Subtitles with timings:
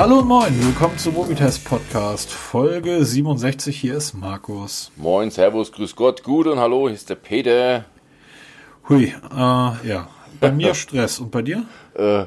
[0.00, 3.78] Hallo und moin, willkommen zum Mobitest Podcast, Folge 67.
[3.78, 4.90] Hier ist Markus.
[4.96, 7.84] Moin, Servus, Grüß Gott, gut und hallo, hier ist der Peter.
[8.88, 10.08] Hui, äh, ja,
[10.40, 11.66] bei mir Stress und bei dir?
[11.92, 12.24] Äh,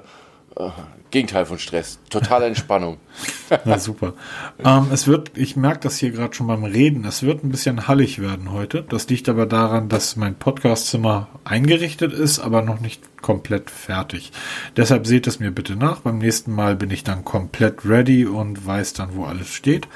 [1.11, 2.97] Gegenteil von Stress, totale Entspannung.
[3.65, 4.13] Na super.
[4.63, 7.87] Ähm, es wird, ich merke das hier gerade schon beim Reden, es wird ein bisschen
[7.87, 8.81] hallig werden heute.
[8.81, 14.31] Das liegt aber daran, dass mein Podcastzimmer eingerichtet ist, aber noch nicht komplett fertig.
[14.75, 15.99] Deshalb seht es mir bitte nach.
[15.99, 19.87] Beim nächsten Mal bin ich dann komplett ready und weiß dann, wo alles steht.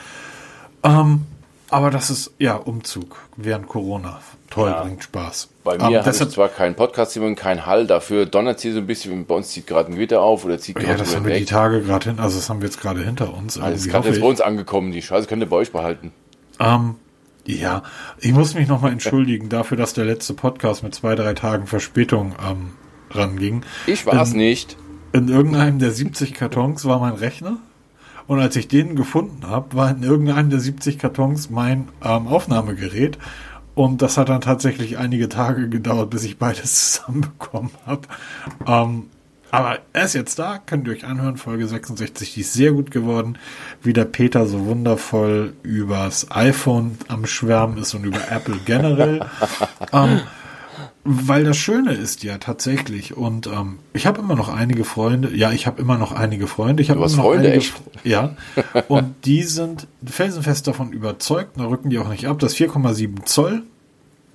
[0.84, 1.26] Ähm,
[1.70, 4.20] aber das ist ja Umzug während Corona.
[4.50, 4.84] Toll, ja.
[4.84, 5.50] bringt Spaß.
[5.64, 8.80] Bei mir um, habe ich zwar kein Podcast und kein Hall, dafür donnert hier so
[8.80, 9.26] ein bisschen.
[9.26, 11.46] Bei uns zieht gerade ein Gewitter auf oder zieht gerade Ja, das haben wir die
[11.46, 13.60] Tage gerade hin, also das haben wir jetzt gerade hinter uns.
[13.60, 14.92] Also ist gerade jetzt bei uns angekommen.
[14.92, 16.12] Die Scheiße könnt ihr bei euch behalten.
[16.60, 16.96] Ähm,
[17.46, 17.84] ja,
[18.20, 22.36] ich muss mich nochmal entschuldigen dafür, dass der letzte Podcast mit zwei, drei Tagen Verspätung
[22.46, 22.72] ähm,
[23.12, 23.64] ranging.
[23.86, 24.78] Ich war es nicht.
[25.14, 27.58] In irgendeinem der 70 Kartons war mein Rechner.
[28.28, 33.18] Und als ich den gefunden habe, war in irgendeinem der 70 Kartons mein ähm, Aufnahmegerät.
[33.78, 38.02] Und das hat dann tatsächlich einige Tage gedauert, bis ich beides zusammenbekommen habe.
[38.66, 39.04] Ähm,
[39.52, 42.90] aber er ist jetzt da, könnt ihr euch anhören, Folge 66, die ist sehr gut
[42.90, 43.38] geworden.
[43.84, 49.24] Wie der Peter so wundervoll übers iPhone am Schwärmen ist und über Apple generell.
[49.94, 50.22] ähm,
[51.10, 55.54] weil das Schöne ist ja tatsächlich, und ähm, ich habe immer noch einige Freunde, ja,
[55.54, 57.82] ich habe immer noch einige Freunde, ich habe immer noch Freunde, einige, echt?
[58.04, 58.36] ja,
[58.90, 63.64] und die sind felsenfest davon überzeugt, da rücken die auch nicht ab, dass 4,7 Zoll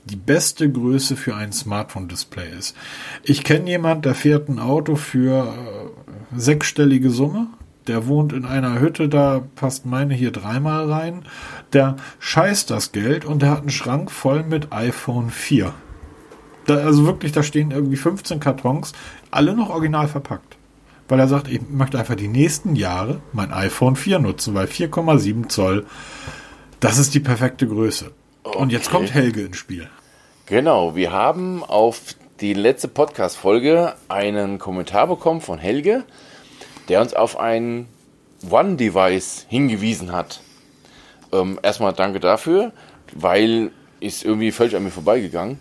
[0.04, 2.74] die beste Größe für ein Smartphone-Display ist.
[3.22, 7.48] Ich kenne jemand, der fährt ein Auto für äh, sechsstellige Summe.
[7.86, 11.24] Der wohnt in einer Hütte, da passt meine hier dreimal rein.
[11.72, 15.74] Der scheißt das Geld und der hat einen Schrank voll mit iPhone 4.
[16.66, 18.92] Da, also wirklich, da stehen irgendwie 15 Kartons,
[19.30, 20.56] alle noch original verpackt.
[21.08, 25.48] Weil er sagt, ich möchte einfach die nächsten Jahre mein iPhone 4 nutzen, weil 4,7
[25.48, 25.86] Zoll,
[26.80, 28.12] das ist die perfekte Größe.
[28.44, 28.58] Okay.
[28.58, 29.88] Und jetzt kommt Helge ins Spiel.
[30.46, 36.04] Genau, wir haben auf die letzte Podcast-Folge einen Kommentar bekommen von Helge,
[36.88, 37.86] der uns auf ein
[38.50, 40.40] One-Device hingewiesen hat.
[41.32, 42.72] Ähm, erstmal danke dafür,
[43.14, 45.58] weil ist irgendwie völlig an mir vorbeigegangen.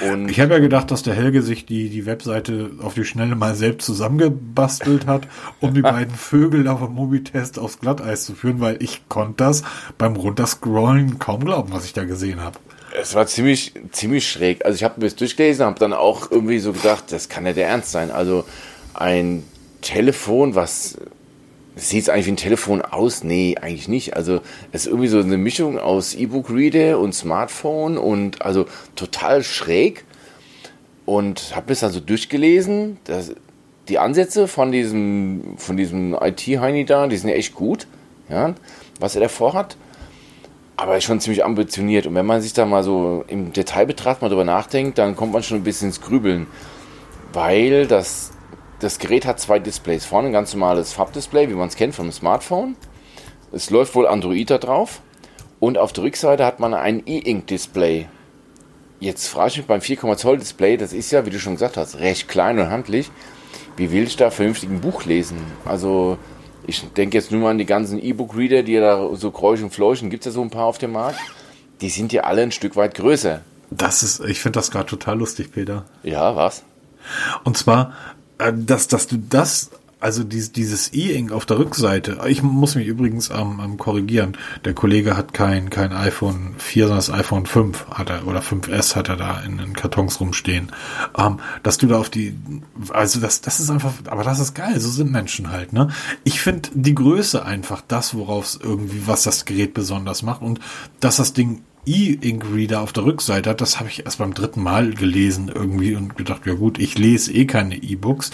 [0.00, 3.36] Und ich habe ja gedacht, dass der Helge sich die, die Webseite auf die Schnelle
[3.36, 5.28] mal selbst zusammengebastelt hat,
[5.60, 9.62] um die beiden Vögel auf dem Mobitest aufs Glatteis zu führen, weil ich konnte das
[9.98, 12.58] beim Runterscrollen kaum glauben, was ich da gesehen habe.
[13.00, 14.64] Es war ziemlich, ziemlich schräg.
[14.64, 17.52] Also ich habe mir das durchgelesen, habe dann auch irgendwie so gedacht, das kann ja
[17.52, 18.10] der Ernst sein.
[18.10, 18.44] Also
[18.94, 19.44] ein
[19.80, 20.98] Telefon, was
[21.74, 23.24] Sieht es eigentlich wie ein Telefon aus?
[23.24, 24.14] Nee, eigentlich nicht.
[24.14, 24.40] Also
[24.72, 30.04] es ist irgendwie so eine Mischung aus E-Book-Reader und Smartphone und also total schräg.
[31.06, 32.98] Und habe es dann so durchgelesen.
[33.04, 33.34] Das,
[33.88, 37.86] die Ansätze von diesem, von diesem IT-Heini da, die sind ja echt gut,
[38.28, 38.54] ja,
[39.00, 39.76] was er da vorhat.
[40.76, 42.06] Aber ist schon ziemlich ambitioniert.
[42.06, 45.32] Und wenn man sich da mal so im Detail betrachtet, mal drüber nachdenkt, dann kommt
[45.32, 46.46] man schon ein bisschen ins Grübeln.
[47.32, 48.31] Weil das
[48.82, 50.04] das Gerät hat zwei Displays.
[50.04, 52.76] Vorne ein ganz normales Farbdisplay, wie man es kennt vom Smartphone.
[53.52, 55.02] Es läuft wohl Android da drauf.
[55.60, 58.08] Und auf der Rückseite hat man ein E-Ink-Display.
[58.98, 61.76] Jetzt frage ich mich beim 4, Zoll Display, das ist ja, wie du schon gesagt
[61.76, 63.10] hast, recht klein und handlich.
[63.76, 65.38] Wie will ich da vernünftig ein Buch lesen?
[65.64, 66.18] Also,
[66.66, 69.70] ich denke jetzt nur mal an die ganzen E-Book-Reader, die ja da so kräuschen und
[69.70, 71.20] fleuchen, gibt es ja so ein paar auf dem Markt.
[71.80, 73.42] Die sind ja alle ein Stück weit größer.
[73.70, 75.84] Das ist, ich finde das gerade total lustig, Peter.
[76.02, 76.64] Ja, was?
[77.44, 77.94] Und zwar,
[78.50, 79.70] dass, dass du das,
[80.00, 84.74] also dieses, dieses E-Ink auf der Rückseite, ich muss mich übrigens ähm, ähm, korrigieren, der
[84.74, 89.08] Kollege hat kein, kein iPhone 4, sondern das iPhone 5 hat er, oder 5S hat
[89.08, 90.72] er da in den Kartons rumstehen,
[91.16, 92.36] ähm, dass du da auf die,
[92.90, 95.88] also das, das ist einfach, aber das ist geil, so sind Menschen halt, ne?
[96.24, 100.42] Ich finde die Größe einfach das, worauf es irgendwie, was das Gerät besonders macht.
[100.42, 100.58] Und
[100.98, 104.92] dass das Ding E-Ink-Reader auf der Rückseite hat, das habe ich erst beim dritten Mal
[104.92, 108.30] gelesen irgendwie und gedacht, ja gut, ich lese eh keine E-Books.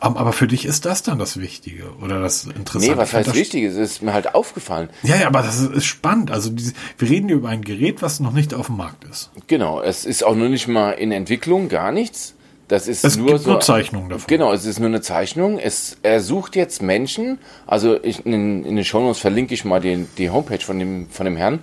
[0.00, 2.94] Um, ähm, aber für dich ist das dann das Wichtige oder das Interessante.
[2.94, 3.64] Nee, was heißt wichtig?
[3.64, 4.88] Es ist mir halt aufgefallen.
[5.02, 6.30] Ja, ja, aber das ist, ist spannend.
[6.30, 9.30] Also diese, wir reden hier über ein Gerät, was noch nicht auf dem Markt ist.
[9.48, 12.34] Genau, es ist auch nur nicht mal in Entwicklung, gar nichts.
[12.68, 14.28] Das ist es nur so, nur Zeichnungen davon.
[14.28, 15.58] Genau, es ist nur eine Zeichnung.
[15.58, 20.08] Es, er sucht jetzt Menschen, also ich, in, in den Shownotes verlinke ich mal den,
[20.16, 21.58] die Homepage von dem, von dem Herrn.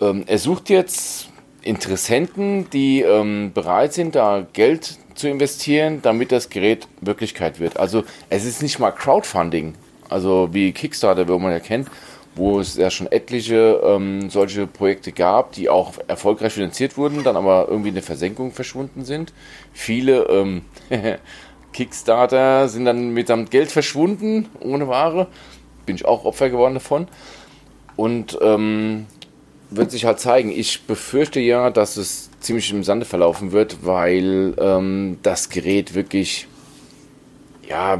[0.00, 1.28] Ähm, er sucht jetzt
[1.62, 7.78] Interessenten, die ähm, bereit sind, da Geld zu investieren, damit das Gerät Wirklichkeit wird.
[7.78, 9.74] Also es ist nicht mal Crowdfunding,
[10.08, 11.88] also wie Kickstarter, wo man ja kennt,
[12.36, 17.36] wo es ja schon etliche ähm, solche Projekte gab, die auch erfolgreich finanziert wurden, dann
[17.36, 19.32] aber irgendwie in der Versenkung verschwunden sind.
[19.72, 20.62] Viele ähm,
[21.72, 25.28] Kickstarter sind dann mit dem Geld verschwunden, ohne Ware.
[25.86, 27.08] bin ich auch Opfer geworden davon.
[27.96, 29.06] Und ähm,
[29.70, 30.50] wird sich halt zeigen.
[30.50, 36.46] Ich befürchte ja, dass es ziemlich im Sande verlaufen wird, weil ähm, das Gerät wirklich
[37.68, 37.98] ja,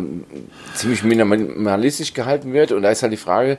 [0.75, 2.73] ziemlich minimalistisch gehalten wird.
[2.73, 3.59] Und da ist halt die Frage,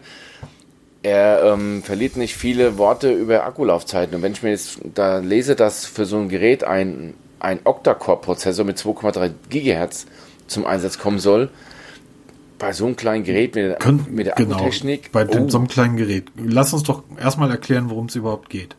[1.04, 4.16] er ähm, verliert nicht viele Worte über Akkulaufzeiten.
[4.16, 8.66] Und wenn ich mir jetzt da lese, dass für so ein Gerät ein, ein Octa-Core-Prozessor
[8.66, 10.08] mit 2,3 GHz
[10.48, 11.50] zum Einsatz kommen soll,
[12.58, 15.12] bei so einem kleinen Gerät mit, Könnt, mit der genau, Akkutechnik.
[15.12, 16.32] Bei oh, so einem kleinen Gerät.
[16.36, 18.76] Lass uns doch erstmal erklären, worum es überhaupt geht.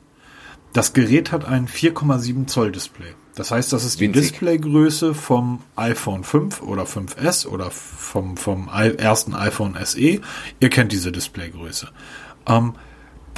[0.73, 3.15] Das Gerät hat ein 4,7 Zoll Display.
[3.35, 4.33] Das heißt, das ist die Winzig.
[4.33, 10.21] Displaygröße vom iPhone 5 oder 5S oder vom, vom ersten iPhone SE.
[10.61, 11.89] Ihr kennt diese Displaygröße.
[12.49, 12.75] Ähm,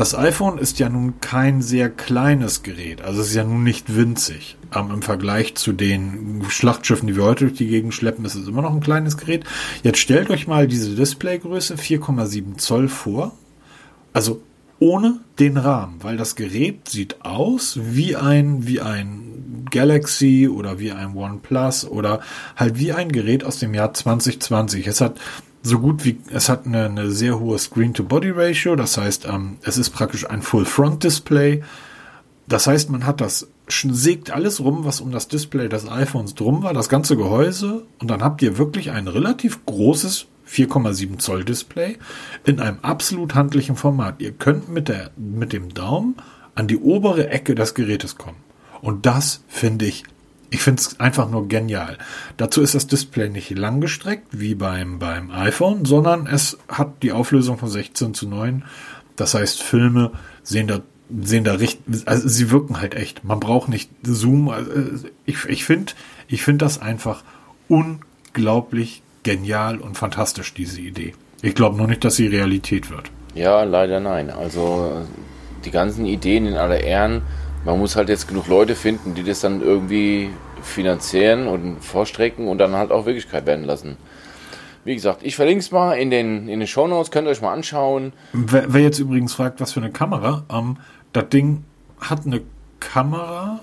[0.01, 3.95] das iPhone ist ja nun kein sehr kleines Gerät, also es ist ja nun nicht
[3.95, 4.57] winzig.
[4.75, 8.49] Ähm, Im Vergleich zu den Schlachtschiffen, die wir heute durch die Gegend schleppen, ist es
[8.49, 9.45] immer noch ein kleines Gerät.
[9.83, 13.33] Jetzt stellt euch mal diese Displaygröße 4,7 Zoll vor.
[14.15, 14.41] Also
[14.79, 20.93] ohne den Rahmen, weil das Gerät sieht aus wie ein, wie ein Galaxy oder wie
[20.93, 22.21] ein OnePlus oder
[22.57, 24.87] halt wie ein Gerät aus dem Jahr 2020.
[24.87, 25.21] Es hat
[25.63, 29.91] so gut wie, es hat eine, eine sehr hohe Screen-to-Body-Ratio, das heißt, ähm, es ist
[29.91, 31.63] praktisch ein Full-Front-Display.
[32.47, 36.63] Das heißt, man hat das, sägt alles rum, was um das Display des iPhones drum
[36.63, 41.97] war, das ganze Gehäuse, und dann habt ihr wirklich ein relativ großes 4,7 Zoll Display
[42.45, 44.17] in einem absolut handlichen Format.
[44.19, 46.17] Ihr könnt mit, der, mit dem Daumen
[46.55, 48.39] an die obere Ecke des Gerätes kommen.
[48.81, 50.05] Und das finde ich,
[50.51, 51.97] ich finde es einfach nur genial.
[52.37, 57.59] Dazu ist das Display nicht langgestreckt wie beim, beim iPhone, sondern es hat die Auflösung
[57.59, 58.65] von 16 zu 9.
[59.17, 60.13] Das heißt, Filme
[60.43, 60.81] sehen da
[61.23, 63.25] sehen da richtig, also sie wirken halt echt.
[63.25, 64.49] Man braucht nicht Zoom.
[64.49, 64.71] Also,
[65.27, 65.93] Ich, ich finde,
[66.29, 67.25] ich finde das einfach
[67.69, 71.15] unglaublich genial und fantastisch, diese Idee.
[71.43, 73.11] Ich glaube nur nicht, dass sie Realität wird.
[73.35, 74.31] Ja, leider nein.
[74.31, 77.23] Also äh, die ganzen Ideen in aller Ehren,
[77.65, 80.31] man muss halt jetzt genug Leute finden, die das dann irgendwie
[80.63, 83.97] finanzieren und vorstrecken und dann halt auch Wirklichkeit werden lassen.
[84.85, 87.53] Wie gesagt, ich verlinke es mal in den, in den Shownotes, könnt ihr euch mal
[87.53, 88.13] anschauen.
[88.33, 90.79] Wer, wer jetzt übrigens fragt, was für eine Kamera, ähm,
[91.13, 91.65] das Ding
[92.01, 92.41] hat eine
[92.79, 93.61] Kamera,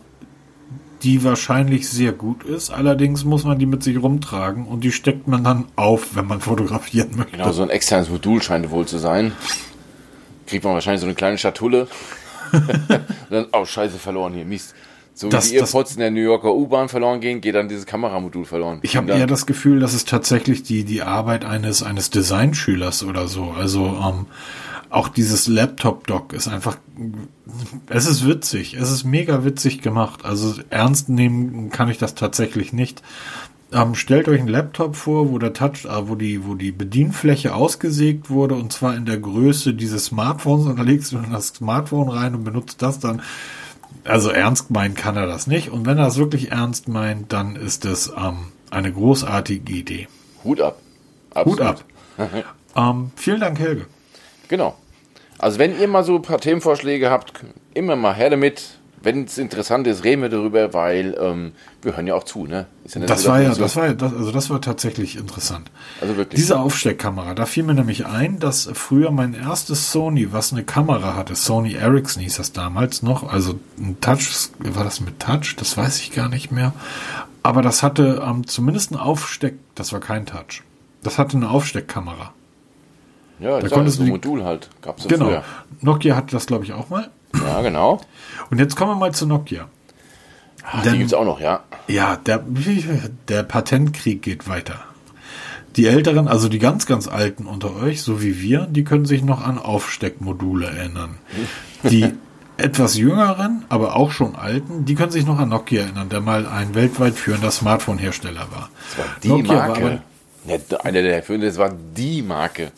[1.02, 2.70] die wahrscheinlich sehr gut ist.
[2.70, 6.40] Allerdings muss man die mit sich rumtragen und die steckt man dann auf, wenn man
[6.42, 7.32] fotografieren möchte.
[7.38, 9.34] Genau, so ein externes Modul scheint wohl zu sein.
[10.46, 11.88] Kriegt man wahrscheinlich so eine kleine Schatulle.
[13.30, 14.74] dann, oh, scheiße, verloren hier, Mist.
[15.14, 17.86] So Das- wie die Earpods in der New Yorker U-Bahn verloren gehen, geht dann dieses
[17.88, 18.80] Kameramodul verloren.
[18.84, 23.28] Ich habe eher das Gefühl, dass es tatsächlich die, die Arbeit eines, eines Designschülers oder
[23.28, 23.52] so.
[23.58, 24.28] Also ähm,
[24.90, 26.78] auch dieses Laptop-Dock ist einfach,
[27.90, 30.24] es ist witzig, es ist mega witzig gemacht.
[30.24, 33.02] Also ernst nehmen kann ich das tatsächlich nicht.
[33.74, 37.54] Ähm, stellt euch einen Laptop vor, wo der Touch, äh, wo die, wo die Bedienfläche
[37.54, 42.10] ausgesägt wurde und zwar in der Größe dieses Smartphones und da legst du das Smartphone
[42.10, 43.22] rein und benutzt das dann.
[44.06, 47.58] Also ernst meinen kann er das nicht und wenn er es wirklich ernst meint, dann
[47.58, 50.08] ist es ähm, eine großartige Idee.
[50.46, 50.80] Hut ab.
[51.36, 51.62] Hut Absolut.
[51.62, 51.84] ab.
[52.76, 53.86] ähm, vielen Dank, Helge.
[54.48, 54.78] Genau.
[55.38, 57.34] Also wenn ihr mal so ein paar Themenvorschläge habt,
[57.74, 58.77] immer mal her damit.
[59.02, 61.52] Wenn es interessant ist, reden wir darüber, weil ähm,
[61.84, 62.66] wir hören ja auch zu, ne?
[62.88, 65.70] Ja Das so, war ja, so- das war ja, das, also das war tatsächlich interessant.
[66.02, 66.40] Also wirklich.
[66.40, 71.16] Diese Aufsteckkamera, da fiel mir nämlich ein, dass früher mein erstes Sony, was eine Kamera
[71.16, 75.56] hatte, Sony Ericsson hieß das damals noch, also ein Touch, war das mit Touch?
[75.58, 76.74] Das weiß ich gar nicht mehr.
[77.44, 80.64] Aber das hatte ähm, zumindest ein Aufsteck, das war kein Touch.
[81.04, 82.34] Das hatte eine Aufsteckkamera.
[83.40, 84.70] ja, da das konntest so ein du Modul halt.
[84.82, 85.26] Gab's ja Genau.
[85.28, 85.44] früher.
[85.82, 87.10] Nokia hatte das, glaube ich, auch mal.
[87.46, 88.02] Ja, genau.
[88.50, 89.68] Und jetzt kommen wir mal zu Nokia.
[90.64, 91.64] Ach, Dann- die gibt's auch noch, ja.
[91.88, 92.44] Ja, der,
[93.28, 94.80] der Patentkrieg geht weiter.
[95.76, 99.24] Die Älteren, also die ganz, ganz Alten unter euch, so wie wir, die können sich
[99.24, 101.18] noch an Aufsteckmodule erinnern.
[101.84, 102.12] Die
[102.58, 106.48] etwas jüngeren, aber auch schon alten, die können sich noch an Nokia erinnern, der mal
[106.48, 108.70] ein weltweit führender Smartphone-Hersteller war.
[108.90, 109.86] Das war die Nokia war Marke.
[109.86, 110.02] aber-
[110.72, 112.72] ja, einer der führenden, das war die Marke.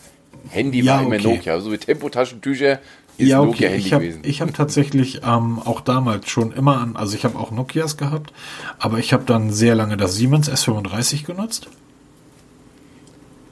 [0.50, 1.36] Handy Ja, war immer okay.
[1.36, 1.62] Nokia.
[1.62, 2.80] So wie Tempotaschentücher
[3.20, 3.48] ist ja, okay.
[3.50, 4.22] Nokia-Handy Ich habe gewesen.
[4.24, 8.34] ich hab tatsächlich ähm, auch damals schon immer an, also ich habe auch Nokias gehabt,
[8.80, 11.68] aber ich habe dann sehr lange das Siemens S35 genutzt.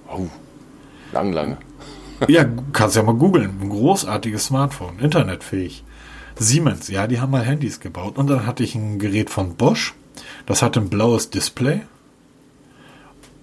[0.09, 0.27] oh,
[1.12, 1.57] lang, lange.
[2.27, 3.59] Ja, kannst ja mal googeln.
[3.62, 5.83] Ein großartiges Smartphone, internetfähig.
[6.39, 8.17] Siemens, ja, die haben mal Handys gebaut.
[8.17, 9.93] Und dann hatte ich ein Gerät von Bosch.
[10.47, 11.81] Das hatte ein blaues Display.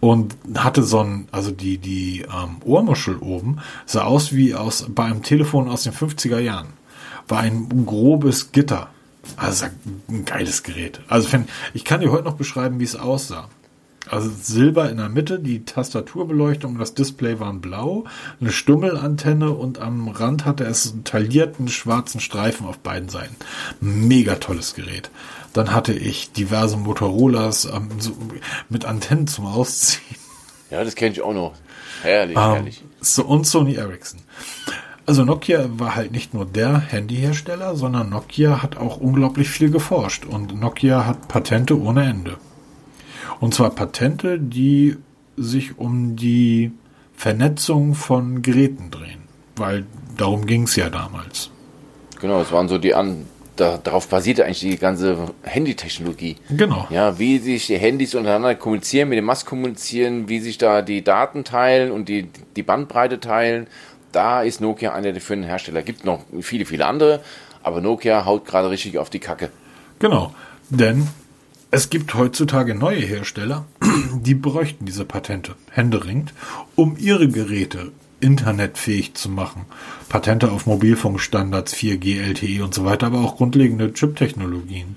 [0.05, 5.05] Und hatte so ein, also die, die ähm, Ohrmuschel oben sah aus wie aus bei
[5.05, 6.75] einem Telefon aus den 50er Jahren.
[7.27, 8.89] War ein grobes Gitter.
[9.39, 9.65] Also
[10.11, 11.01] ein geiles Gerät.
[11.09, 13.49] Also wenn, ich kann dir heute noch beschreiben, wie es aussah.
[14.07, 18.05] Also Silber in der Mitte, die Tastaturbeleuchtung das Display waren blau,
[18.39, 23.37] eine Stummelantenne und am Rand hatte es einen taillierten schwarzen Streifen auf beiden Seiten.
[23.81, 25.11] Mega tolles Gerät.
[25.55, 28.13] Dann hatte ich diverse Motorolas ähm, so,
[28.69, 30.19] mit Antennen zum Ausziehen.
[30.71, 31.55] Ja, das kenne ich auch noch.
[32.03, 32.85] Herrlich, Ähm, herrlich.
[33.01, 34.21] so, und Sony Ericsson.
[35.07, 40.25] Also Nokia war halt nicht nur der Handyhersteller, sondern Nokia hat auch unglaublich viel geforscht
[40.25, 42.37] und Nokia hat Patente ohne Ende.
[43.39, 44.97] Und zwar Patente, die
[45.37, 46.73] sich um die
[47.17, 49.23] Vernetzung von Geräten drehen,
[49.57, 49.85] weil
[50.17, 51.51] darum ging es ja damals.
[52.21, 53.27] Genau, es waren so die an.
[53.57, 56.37] Da, darauf basierte eigentlich die ganze Handytechnologie.
[56.51, 56.89] Genau.
[56.91, 61.05] Ja, wie sich die Handys untereinander kommunizieren, mit dem Mast kommunizieren, wie sich da die
[61.05, 63.69] Daten teilen und die, die Bandbreite teilen.
[64.11, 65.83] Da ist Nokia einer der führenden Hersteller.
[65.83, 67.21] Gibt noch viele, viele andere,
[67.63, 69.51] aber Nokia haut gerade richtig auf die Kacke.
[70.01, 70.35] Genau,
[70.71, 71.09] denn
[71.71, 73.65] es gibt heutzutage neue Hersteller,
[74.15, 76.33] die bräuchten diese Patente händeringend,
[76.77, 77.91] um ihre Geräte
[78.21, 79.67] internetfähig zu machen.
[80.09, 84.97] Patente auf Mobilfunkstandards, 4G, LTE und so weiter, aber auch grundlegende Chip-Technologien.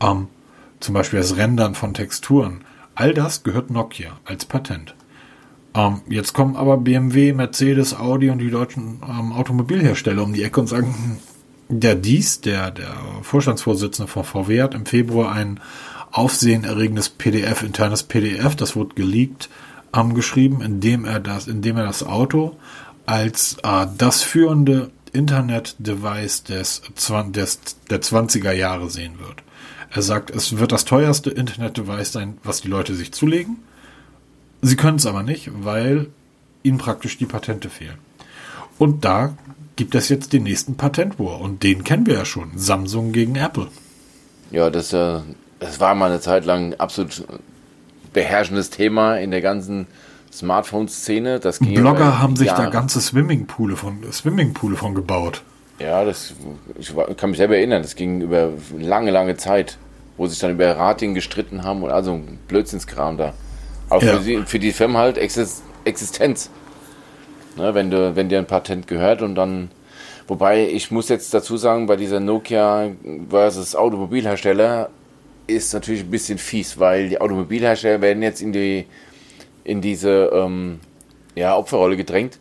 [0.00, 0.28] Ähm,
[0.80, 2.64] zum Beispiel das Rendern von Texturen.
[2.94, 4.94] All das gehört Nokia als Patent.
[5.74, 10.60] Ähm, jetzt kommen aber BMW, Mercedes, Audi und die deutschen ähm, Automobilhersteller um die Ecke
[10.60, 15.60] und sagen, hm, der Dies, der, der Vorstandsvorsitzende von VW, hat im Februar ein
[16.12, 19.48] aufsehenerregendes PDF, internes PDF, das wurde geleakt,
[19.94, 22.56] ähm, geschrieben, in dem er das, in dem er das Auto
[23.06, 26.82] als äh, das führende Internet-Device des,
[27.28, 27.58] des,
[27.88, 29.42] der 20er Jahre sehen wird.
[29.90, 33.58] Er sagt, es wird das teuerste Internet-Device sein, was die Leute sich zulegen.
[34.60, 36.08] Sie können es aber nicht, weil
[36.62, 37.98] ihnen praktisch die Patente fehlen.
[38.78, 39.36] Und da
[39.76, 41.40] gibt es jetzt den nächsten Patentwar.
[41.40, 42.52] Und den kennen wir ja schon.
[42.56, 43.68] Samsung gegen Apple.
[44.50, 45.20] Ja, das, äh,
[45.60, 47.24] das war mal eine Zeit lang absolut
[48.14, 49.86] beherrschendes Thema in der ganzen
[50.32, 51.40] Smartphone-Szene.
[51.40, 52.70] Das Blogger über haben sich da Jahre.
[52.70, 55.42] ganze Swimmingpoole von, Swimmingpoole von gebaut.
[55.78, 56.32] Ja, das,
[56.78, 59.76] ich kann mich selber erinnern, das ging über lange, lange Zeit,
[60.16, 63.34] wo sich dann über Rating gestritten haben und also ein Blödsinnskram da.
[63.90, 64.14] Auch Ja.
[64.14, 66.50] für, die, für die Firmen halt Exis- Existenz.
[67.56, 69.70] Ne, wenn, du, wenn dir ein Patent gehört und dann.
[70.26, 72.92] Wobei, ich muss jetzt dazu sagen, bei dieser Nokia
[73.28, 74.88] versus Automobilhersteller
[75.46, 78.86] ist natürlich ein bisschen fies, weil die Automobilhersteller werden jetzt in die
[79.64, 80.80] in diese ähm,
[81.34, 82.38] ja, Opferrolle gedrängt.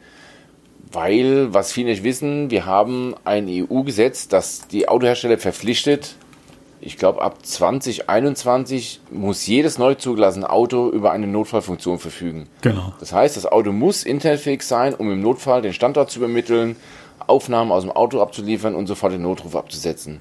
[0.91, 6.15] Weil, was viele nicht wissen, wir haben ein EU-Gesetz, das die Autohersteller verpflichtet,
[6.86, 12.50] ich glaube ab 2021 muss jedes neu zugelassene Auto über eine Notfallfunktion verfügen.
[12.62, 12.93] Genau.
[13.00, 16.75] Das heißt, das Auto muss internetfähig sein, um im Notfall den Standort zu übermitteln,
[17.25, 20.19] Aufnahmen aus dem Auto abzuliefern und sofort den Notruf abzusetzen.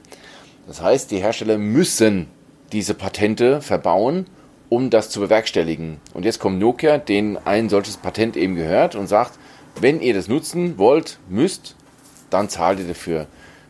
[0.69, 2.29] Das heißt, die Hersteller müssen
[2.73, 4.27] diese Patente verbauen,
[4.69, 5.99] um das zu bewerkstelligen.
[6.15, 9.39] Und jetzt kommt Nokia, denen ein solches Patent eben gehört und sagt,
[9.81, 11.77] wenn ihr das nutzen wollt, müsst,
[12.31, 13.27] dann zahlt ihr dafür.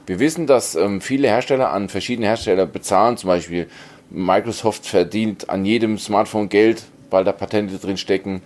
[0.06, 3.16] Wir wissen, dass ähm, viele Hersteller an verschiedene Hersteller bezahlen.
[3.16, 3.68] Zum Beispiel
[4.11, 8.42] Microsoft verdient an jedem Smartphone Geld, weil da Patente drin stecken.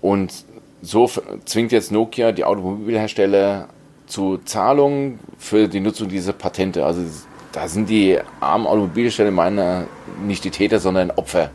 [0.00, 0.32] Und
[0.80, 1.10] so
[1.44, 3.68] zwingt jetzt Nokia die Automobilhersteller
[4.06, 6.84] zu Zahlungen für die Nutzung dieser Patente.
[6.84, 7.02] Also
[7.52, 9.86] da sind die armen Automobilhersteller meiner
[10.24, 11.50] nicht die Täter, sondern Opfer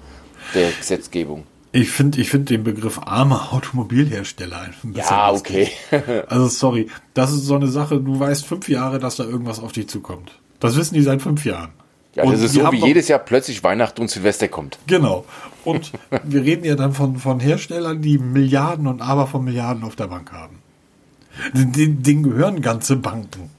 [0.53, 1.43] der Gesetzgebung.
[1.71, 5.69] Ich finde ich find den Begriff armer Automobilhersteller ein bisschen Ja, okay.
[6.27, 9.71] Also sorry, das ist so eine Sache, du weißt fünf Jahre, dass da irgendwas auf
[9.71, 10.37] dich zukommt.
[10.59, 11.71] Das wissen die seit fünf Jahren.
[12.15, 14.77] Ja, Und das ist so, wie jedes Jahr plötzlich Weihnachten und Silvester kommt.
[14.85, 15.25] Genau.
[15.65, 15.91] Und
[16.23, 20.07] wir reden ja dann von, von Herstellern, die Milliarden und aber von Milliarden auf der
[20.07, 20.59] Bank haben.
[21.53, 23.49] Den, denen gehören ganze Banken.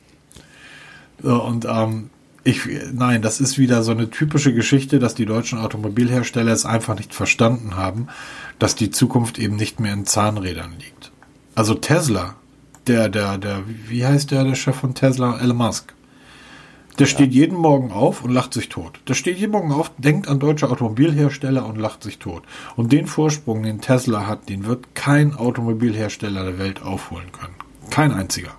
[1.21, 2.11] So, und ähm,
[2.45, 6.97] ich, nein, das ist wieder so eine typische Geschichte, dass die deutschen Automobilhersteller es einfach
[6.97, 8.09] nicht verstanden haben,
[8.59, 11.11] dass die Zukunft eben nicht mehr in Zahnrädern liegt.
[11.55, 12.37] Also Tesla,
[12.87, 15.95] der, der, der, wie heißt der, der Chef von Tesla, Elon Musk?
[16.99, 19.01] Der steht jeden Morgen auf und lacht sich tot.
[19.09, 22.45] Der steht jeden Morgen auf, denkt an deutsche Automobilhersteller und lacht sich tot.
[22.77, 27.55] Und den Vorsprung, den Tesla hat, den wird kein Automobilhersteller der Welt aufholen können.
[27.91, 28.57] Kein einziger.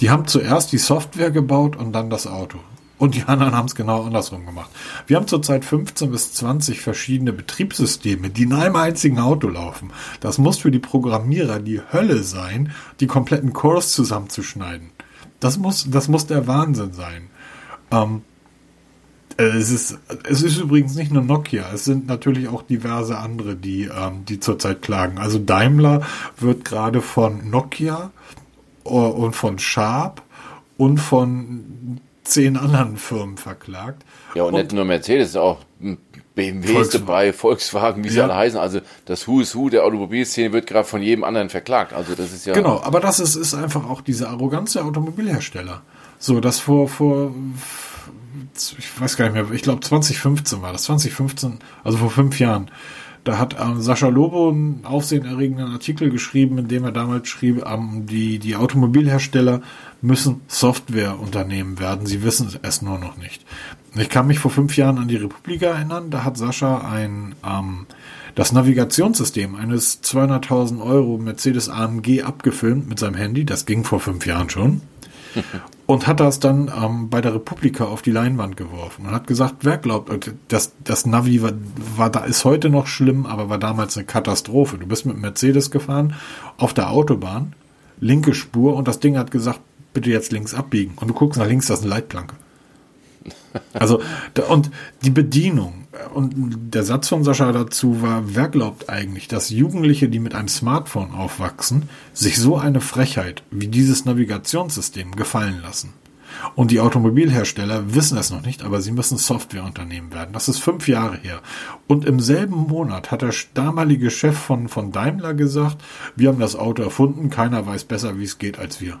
[0.00, 2.58] Die haben zuerst die Software gebaut und dann das Auto.
[2.98, 4.70] Und die anderen haben es genau andersrum gemacht.
[5.06, 9.90] Wir haben zurzeit 15 bis 20 verschiedene Betriebssysteme, die in einem einzigen Auto laufen.
[10.20, 14.90] Das muss für die Programmierer die Hölle sein, die kompletten Cores zusammenzuschneiden.
[15.38, 17.28] Das muss, das muss der Wahnsinn sein.
[17.90, 18.20] Ähm,
[19.38, 23.56] äh, es ist, es ist übrigens nicht nur Nokia, es sind natürlich auch diverse andere,
[23.56, 25.18] die, ähm, die zurzeit klagen.
[25.18, 26.02] Also Daimler
[26.38, 28.10] wird gerade von Nokia
[28.90, 30.22] und von Sharp
[30.76, 34.04] und von zehn anderen Firmen verklagt.
[34.34, 35.58] Ja, und, nicht nur Mercedes, auch
[36.34, 38.24] BMW ist dabei, Volkswagen, wie sie Ja.
[38.24, 38.58] alle heißen.
[38.58, 41.92] Also das Who is Who der Automobilszene wird gerade von jedem anderen verklagt.
[41.92, 42.54] Also das ist ja.
[42.54, 45.82] Genau, aber das ist, ist einfach auch diese Arroganz der Automobilhersteller.
[46.18, 47.34] So, das vor, vor,
[48.78, 52.70] ich weiß gar nicht mehr, ich glaube 2015 war das, 2015, also vor fünf Jahren.
[53.24, 58.06] Da hat ähm, Sascha Lobo einen aufsehenerregenden Artikel geschrieben, in dem er damals schrieb, ähm,
[58.06, 59.60] die, die Automobilhersteller
[60.00, 62.06] müssen Softwareunternehmen werden.
[62.06, 63.44] Sie wissen es nur noch nicht.
[63.94, 66.10] Ich kann mich vor fünf Jahren an die Republika erinnern.
[66.10, 67.86] Da hat Sascha ein, ähm,
[68.34, 73.44] das Navigationssystem eines 200.000 Euro Mercedes AMG abgefilmt mit seinem Handy.
[73.44, 74.80] Das ging vor fünf Jahren schon.
[75.90, 79.56] Und hat das dann ähm, bei der Republika auf die Leinwand geworfen und hat gesagt,
[79.62, 81.50] wer glaubt, äh, das, das Navi war,
[81.96, 84.78] war da, ist heute noch schlimm, aber war damals eine Katastrophe.
[84.78, 86.14] Du bist mit Mercedes gefahren
[86.58, 87.54] auf der Autobahn,
[87.98, 89.58] linke Spur und das Ding hat gesagt,
[89.92, 90.92] bitte jetzt links abbiegen.
[90.94, 92.36] Und du guckst nach links, das ist eine Leitplanke.
[93.72, 94.00] Also,
[94.48, 94.70] und
[95.02, 95.79] die Bedienung
[96.14, 100.48] und der Satz von Sascha dazu war, wer glaubt eigentlich, dass Jugendliche, die mit einem
[100.48, 105.92] Smartphone aufwachsen, sich so eine Frechheit wie dieses Navigationssystem gefallen lassen?
[106.54, 110.32] Und die Automobilhersteller wissen es noch nicht, aber sie müssen Softwareunternehmen werden.
[110.32, 111.40] Das ist fünf Jahre her.
[111.86, 115.82] Und im selben Monat hat der damalige Chef von, von Daimler gesagt,
[116.16, 119.00] wir haben das Auto erfunden, keiner weiß besser, wie es geht als wir.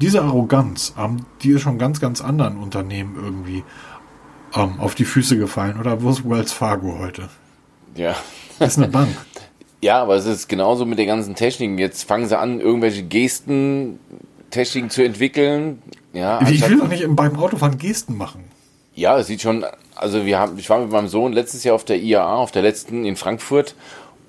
[0.00, 0.94] Diese Arroganz,
[1.42, 3.64] die ist schon ganz, ganz anderen Unternehmen irgendwie
[4.54, 5.78] ähm, auf die Füße gefallen.
[5.78, 7.28] Oder wo ist Wells Fargo heute?
[7.94, 8.14] ja.
[8.58, 9.08] Das ist eine Bank.
[9.80, 11.78] Ja, aber es ist genauso mit den ganzen Techniken.
[11.78, 13.98] Jetzt fangen sie an, irgendwelche Gesten,
[14.50, 15.80] Techniken zu entwickeln.
[16.12, 18.44] Ja, Ich will doch nicht beim Autofahren Gesten machen.
[18.94, 19.64] Ja, es sieht schon,
[19.96, 22.60] also wir haben, ich war mit meinem Sohn letztes Jahr auf der IAA, auf der
[22.60, 23.74] letzten in Frankfurt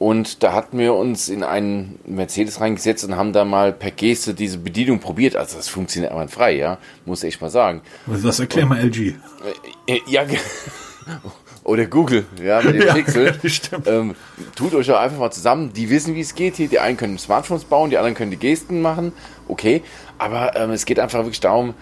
[0.02, 4.34] und da hatten wir uns in einen Mercedes reingesetzt und haben da mal per Geste
[4.34, 5.36] diese Bedienung probiert.
[5.36, 7.82] Also das funktioniert einwandfrei, ja, muss ich mal sagen.
[8.12, 9.14] Also das erklär mal LG.
[9.86, 10.40] Äh, Ja, ge-
[11.64, 13.36] oder Google, ja, mit dem Ja, Pixel.
[13.86, 14.16] Ähm,
[14.56, 15.72] tut euch doch einfach mal zusammen.
[15.74, 16.68] Die wissen, wie es geht hier.
[16.68, 19.14] Die einen können Smartphones bauen, die anderen können die Gesten machen.
[19.48, 19.84] Okay,
[20.18, 21.76] aber ähm, es geht einfach wirklich darum,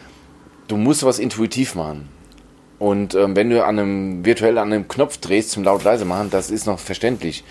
[0.67, 2.10] du musst was intuitiv machen.
[2.79, 6.29] Und ähm, wenn du an einem virtuell an einem Knopf drehst zum laut leise machen,
[6.29, 7.43] das ist noch verständlich.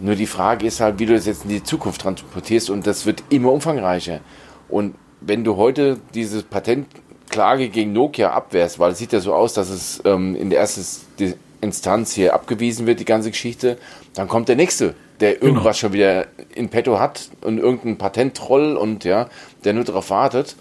[0.00, 3.04] Nur die Frage ist halt, wie du das jetzt in die Zukunft transportierst und das
[3.04, 4.20] wird immer umfangreicher.
[4.68, 9.52] Und wenn du heute diese Patentklage gegen Nokia abwehrst, weil es sieht ja so aus,
[9.52, 13.76] dass es ähm, in der ersten Instanz hier abgewiesen wird, die ganze Geschichte,
[14.14, 19.04] dann kommt der nächste, der irgendwas schon wieder in petto hat und irgendein Patenttroll und
[19.04, 19.28] ja,
[19.64, 20.56] der nur darauf wartet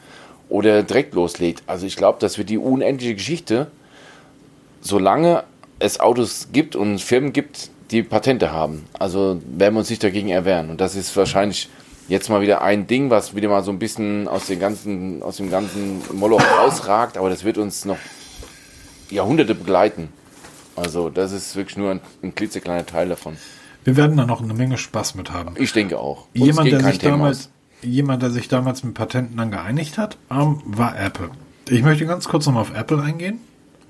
[0.50, 1.64] oder direkt loslegt.
[1.66, 3.68] Also ich glaube, das wird die unendliche Geschichte,
[4.82, 5.44] solange
[5.80, 8.86] es Autos gibt und Firmen gibt, die Patente haben.
[8.98, 10.70] Also werden wir uns nicht dagegen erwehren.
[10.70, 11.70] Und das ist wahrscheinlich
[12.08, 15.38] jetzt mal wieder ein Ding, was wieder mal so ein bisschen aus, den ganzen, aus
[15.38, 17.98] dem ganzen Moloch rausragt, aber das wird uns noch
[19.10, 20.10] Jahrhunderte begleiten.
[20.76, 23.38] Also das ist wirklich nur ein, ein klitzekleiner Teil davon.
[23.84, 25.56] Wir werden da noch eine Menge Spaß mit haben.
[25.58, 26.26] Ich denke auch.
[26.36, 27.50] Uns Jemand, der sich Thema damals, aus.
[27.82, 31.32] jemand, der sich damals mit Patenten dann geeinigt hat, ähm, war Apple.
[31.70, 33.40] Ich möchte ganz kurz nochmal auf Apple eingehen.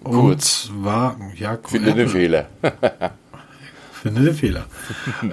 [0.04, 0.66] Kurz.
[0.68, 2.04] zwar, ja, Finde Apple.
[2.04, 2.50] den Fehler.
[4.02, 4.66] Finde den Fehler.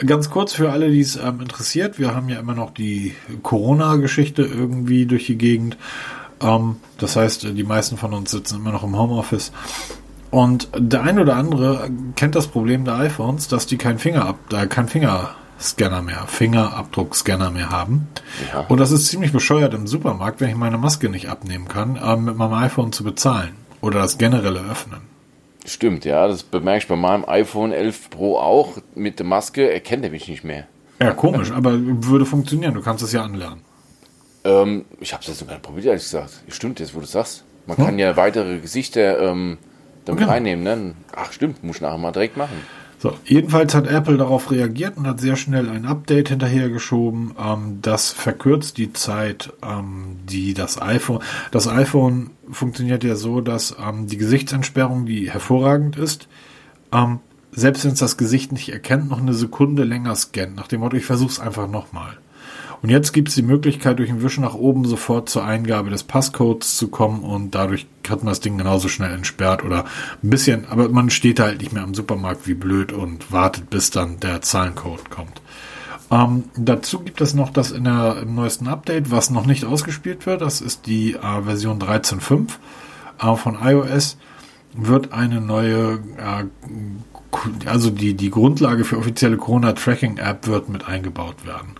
[0.06, 4.42] Ganz kurz für alle, die es ähm, interessiert, wir haben ja immer noch die Corona-Geschichte
[4.42, 5.76] irgendwie durch die Gegend.
[6.40, 9.52] Ähm, das heißt, die meisten von uns sitzen immer noch im Homeoffice.
[10.30, 14.38] Und der ein oder andere kennt das Problem der iPhones, dass die keinen Finger ab,
[14.52, 18.08] äh, kein Fingerscanner mehr, Fingerabdruckscanner mehr haben.
[18.52, 18.60] Ja.
[18.68, 22.24] Und das ist ziemlich bescheuert im Supermarkt, wenn ich meine Maske nicht abnehmen kann, ähm,
[22.24, 25.15] mit meinem iPhone zu bezahlen oder das generelle Öffnen.
[25.66, 28.78] Stimmt, ja, das bemerke ich bei meinem iPhone 11 Pro auch.
[28.94, 30.66] Mit der Maske erkennt er mich nicht mehr.
[31.00, 32.74] Ja, komisch, aber würde funktionieren.
[32.74, 33.60] Du kannst es ja anlernen.
[34.44, 36.42] Ähm, ich habe es jetzt noch gar nicht probiert, ehrlich gesagt.
[36.48, 37.44] Stimmt jetzt, wo du sagst.
[37.66, 39.58] Man kann ja weitere Gesichter ähm,
[40.04, 40.32] damit Genau.
[40.32, 40.62] reinnehmen.
[40.64, 40.94] Ne?
[41.14, 42.56] Ach stimmt, muss ich nachher mal direkt machen.
[42.98, 47.34] So, jedenfalls hat Apple darauf reagiert und hat sehr schnell ein Update hinterhergeschoben.
[47.38, 51.20] Ähm, das verkürzt die Zeit, ähm, die das iPhone.
[51.50, 56.28] Das iPhone funktioniert ja so, dass ähm, die Gesichtsentsperrung, die hervorragend ist,
[56.92, 57.20] ähm,
[57.52, 60.56] selbst wenn es das Gesicht nicht erkennt, noch eine Sekunde länger scannt.
[60.56, 62.18] Nach dem Motto, ich versuche es einfach nochmal.
[62.82, 66.02] Und jetzt gibt es die Möglichkeit, durch ein Wischen nach oben sofort zur Eingabe des
[66.02, 69.86] Passcodes zu kommen und dadurch hat man das Ding genauso schnell entsperrt oder
[70.22, 73.90] ein bisschen, aber man steht halt nicht mehr am Supermarkt wie blöd und wartet, bis
[73.90, 75.40] dann der Zahlencode kommt.
[76.10, 80.26] Ähm, dazu gibt es noch das in der, im neuesten Update, was noch nicht ausgespielt
[80.26, 80.40] wird.
[80.40, 82.48] Das ist die äh, Version 13.5
[83.20, 84.16] äh, von iOS.
[84.72, 86.44] Wird eine neue, äh,
[87.66, 91.74] also die, die Grundlage für offizielle Corona-Tracking-App wird mit eingebaut werden.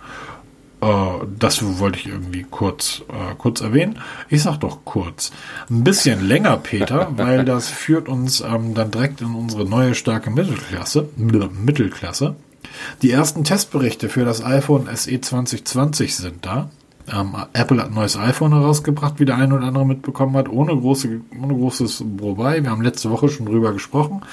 [0.81, 3.99] Äh, das wollte ich irgendwie kurz, äh, kurz erwähnen.
[4.29, 5.31] Ich sag doch kurz.
[5.69, 10.29] Ein bisschen länger, Peter, weil das führt uns ähm, dann direkt in unsere neue starke
[10.29, 11.07] Mittelklasse.
[11.15, 12.35] Mittelklasse.
[13.01, 16.69] Die ersten Testberichte für das iPhone SE 2020 sind da.
[17.13, 20.75] Ähm, Apple hat ein neues iPhone herausgebracht, wie der eine oder andere mitbekommen hat, ohne,
[20.75, 22.61] große, ohne großes Wobei.
[22.63, 24.23] Wir haben letzte Woche schon drüber gesprochen.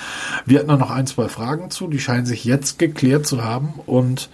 [0.44, 3.74] Wir hatten da noch ein, zwei Fragen zu, die scheinen sich jetzt geklärt zu haben
[3.86, 4.28] und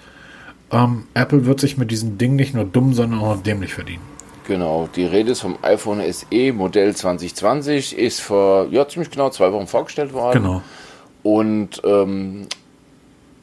[0.72, 4.02] ähm, Apple wird sich mit diesem Ding nicht nur dumm, sondern auch dämlich verdienen.
[4.46, 9.52] Genau, die Rede ist vom iPhone SE Modell 2020, ist vor ja, ziemlich genau zwei
[9.52, 10.42] Wochen vorgestellt worden.
[10.42, 10.62] Genau.
[11.22, 12.46] Und ähm,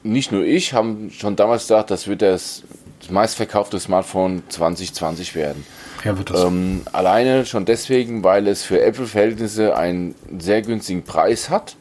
[0.08, 2.64] nicht nur ich haben schon damals gesagt, das wird das
[3.10, 5.66] meistverkaufte Smartphone 2020 werden.
[6.04, 6.44] Ja, wird das.
[6.44, 11.76] Ähm, alleine schon deswegen, weil es für Apple-Verhältnisse einen sehr günstigen Preis hat.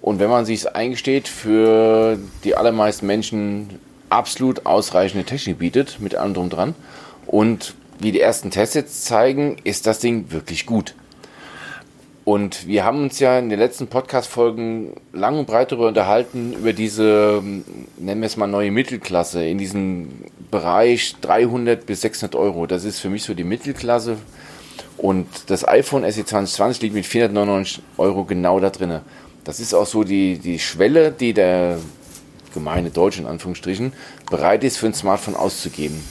[0.00, 6.14] Und wenn man sich es eingesteht, für die allermeisten Menschen absolut ausreichende Technik bietet, mit
[6.14, 6.74] allem drum dran.
[7.26, 10.94] Und wie die ersten Tests jetzt zeigen, ist das Ding wirklich gut.
[12.24, 16.72] Und wir haben uns ja in den letzten Podcast-Folgen lang und breit darüber unterhalten, über
[16.72, 17.42] diese,
[17.98, 20.08] nennen wir es mal neue Mittelklasse, in diesem
[20.50, 22.66] Bereich 300 bis 600 Euro.
[22.66, 24.16] Das ist für mich so die Mittelklasse.
[24.96, 29.00] Und das iPhone SE 2020 liegt mit 499 Euro genau da drin.
[29.44, 31.78] Das ist auch so die, die Schwelle, die der
[32.54, 33.92] gemeine Deutsche in Anführungsstrichen
[34.30, 36.02] bereit ist, für ein Smartphone auszugeben.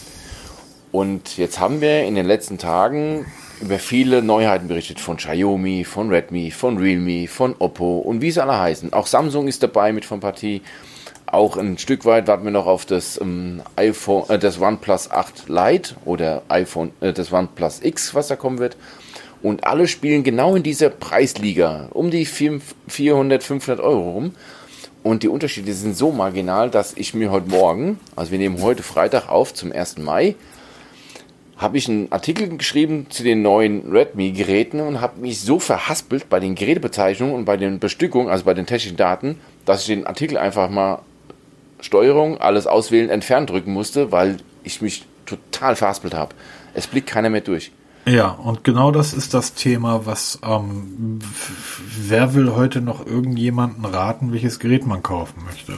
[0.91, 3.25] Und jetzt haben wir in den letzten Tagen
[3.63, 8.43] über viele Neuheiten berichtet von Xiaomi, von Redmi, von Realme, von Oppo und wie sie
[8.43, 8.91] alle heißen.
[8.91, 10.61] Auch Samsung ist dabei mit von Partie.
[11.27, 15.47] Auch ein Stück weit warten wir noch auf das ähm, iPhone, äh, das OnePlus 8
[15.47, 18.75] Lite oder iPhone, äh, das OnePlus X, was da kommen wird.
[19.41, 24.35] Und alle spielen genau in dieser Preisliga, um die 400, 500 Euro rum.
[25.03, 28.83] Und die Unterschiede sind so marginal, dass ich mir heute Morgen, also wir nehmen heute
[28.83, 29.99] Freitag auf zum 1.
[29.99, 30.35] Mai,
[31.63, 36.39] habe ich einen Artikel geschrieben zu den neuen Redmi-Geräten und habe mich so verhaspelt bei
[36.39, 40.37] den Gerätebezeichnungen und bei den Bestückungen, also bei den technischen Daten, dass ich den Artikel
[40.37, 40.99] einfach mal
[41.81, 46.35] Steuerung, alles auswählen, entfernen drücken musste, weil ich mich total verhaspelt habe.
[46.73, 47.71] Es blickt keiner mehr durch.
[48.05, 51.19] Ja, und genau das ist das Thema, was ähm,
[52.05, 55.77] wer will heute noch irgendjemanden raten, welches Gerät man kaufen möchte.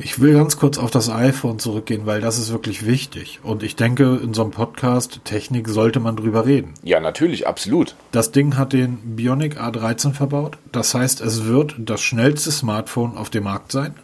[0.00, 3.40] Ich will ganz kurz auf das iPhone zurückgehen, weil das ist wirklich wichtig.
[3.42, 6.74] Und ich denke, in so einem Podcast Technik sollte man drüber reden.
[6.84, 7.96] Ja, natürlich, absolut.
[8.12, 10.56] Das Ding hat den Bionic A13 verbaut.
[10.70, 13.94] Das heißt, es wird das schnellste Smartphone auf dem Markt sein.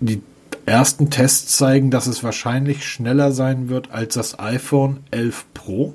[0.00, 0.22] Die
[0.66, 5.94] ersten Tests zeigen, dass es wahrscheinlich schneller sein wird als das iPhone 11 Pro.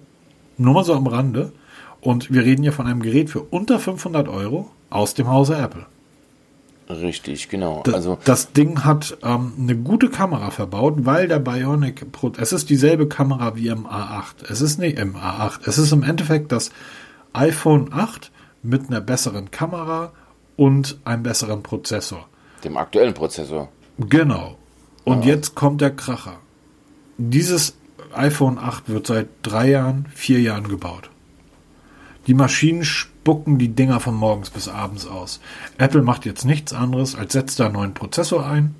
[0.57, 1.51] Nur mal so am Rande.
[1.99, 5.85] Und wir reden hier von einem Gerät für unter 500 Euro aus dem Hause Apple.
[6.89, 7.81] Richtig, genau.
[7.83, 12.53] Das, also das Ding hat ähm, eine gute Kamera verbaut, weil der Bionic Pro, es
[12.53, 14.49] ist dieselbe Kamera wie im A8.
[14.49, 15.61] Es ist nicht im A8.
[15.65, 16.69] Es ist im Endeffekt das
[17.33, 20.11] iPhone 8 mit einer besseren Kamera
[20.57, 22.27] und einem besseren Prozessor.
[22.63, 23.69] Dem aktuellen Prozessor.
[23.97, 24.57] Genau.
[25.03, 25.25] Und ah.
[25.25, 26.37] jetzt kommt der Kracher.
[27.17, 27.75] Dieses
[28.13, 31.09] iPhone 8 wird seit drei Jahren, vier Jahren gebaut.
[32.27, 35.39] Die Maschinen spucken die Dinger von morgens bis abends aus.
[35.77, 38.75] Apple macht jetzt nichts anderes, als setzt da einen neuen Prozessor ein,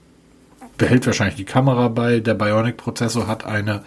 [0.77, 2.19] behält wahrscheinlich die Kamera bei.
[2.19, 3.83] Der Bionic-Prozessor hat eine,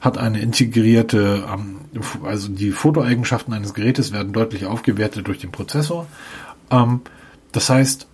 [0.00, 1.76] hat eine integrierte, ähm,
[2.24, 6.06] also die Fotoeigenschaften eines Gerätes werden deutlich aufgewertet durch den Prozessor.
[6.70, 7.02] Ähm,
[7.52, 8.06] das heißt,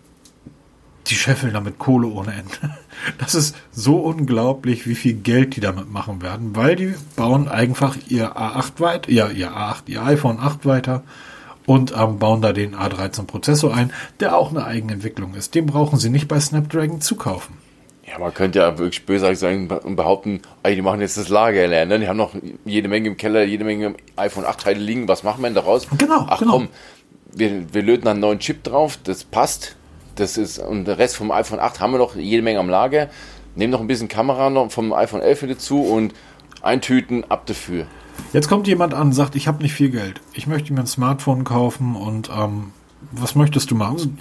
[1.12, 2.76] die scheffeln damit Kohle ohne Ende.
[3.18, 7.96] Das ist so unglaublich, wie viel Geld die damit machen werden, weil die bauen einfach
[8.08, 11.02] ihr A8 weiter, ja, ihr A8, ihr iPhone 8 weiter
[11.66, 15.56] und ähm, bauen da den A13 Prozessor ein, der auch eine Eigenentwicklung ist.
[15.56, 17.58] Den brauchen sie nicht bei Snapdragon zu kaufen.
[18.06, 21.66] Ja, man könnte ja wirklich böse sein und behaupten, ey, die machen jetzt das Lager
[21.66, 21.98] leer, ne?
[21.98, 25.08] Die haben noch jede Menge im Keller, jede Menge iPhone 8 Teile liegen.
[25.08, 25.88] Was machen wir denn daraus?
[25.98, 26.26] Genau.
[26.28, 26.52] Ach genau.
[26.52, 26.68] komm,
[27.32, 29.76] wir, wir löten einen neuen Chip drauf, das passt
[30.16, 33.08] das ist, und der Rest vom iPhone 8 haben wir noch jede Menge am Lager.
[33.54, 36.14] Nehmen noch ein bisschen Kamera noch vom iPhone 11 wieder zu und
[36.62, 37.86] eintüten, ab dafür.
[38.32, 40.20] Jetzt kommt jemand an und sagt, ich habe nicht viel Geld.
[40.32, 42.72] Ich möchte mir ein Smartphone kaufen und ähm,
[43.10, 44.18] was möchtest du machen?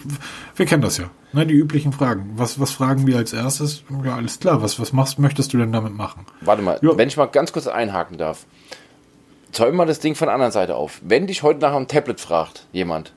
[0.56, 1.10] Wir kennen das ja.
[1.34, 2.32] Ne, die üblichen Fragen.
[2.36, 3.84] Was, was fragen wir als erstes?
[4.04, 4.62] Ja, alles klar.
[4.62, 6.26] Was, was machst, möchtest du denn damit machen?
[6.42, 6.98] Warte mal, ja.
[6.98, 8.46] wenn ich mal ganz kurz einhaken darf.
[9.52, 11.02] Zäum mal das Ding von der anderen Seite auf.
[11.04, 13.14] Wenn dich heute nach einem Tablet fragt, jemand,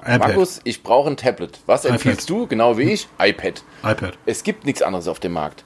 [0.00, 0.18] iPad.
[0.20, 1.60] Markus, ich brauche ein Tablet.
[1.66, 2.46] Was empfiehlst du?
[2.46, 3.08] Genau wie ich?
[3.18, 3.62] iPad.
[3.82, 4.18] iPad.
[4.26, 5.64] Es gibt nichts anderes auf dem Markt.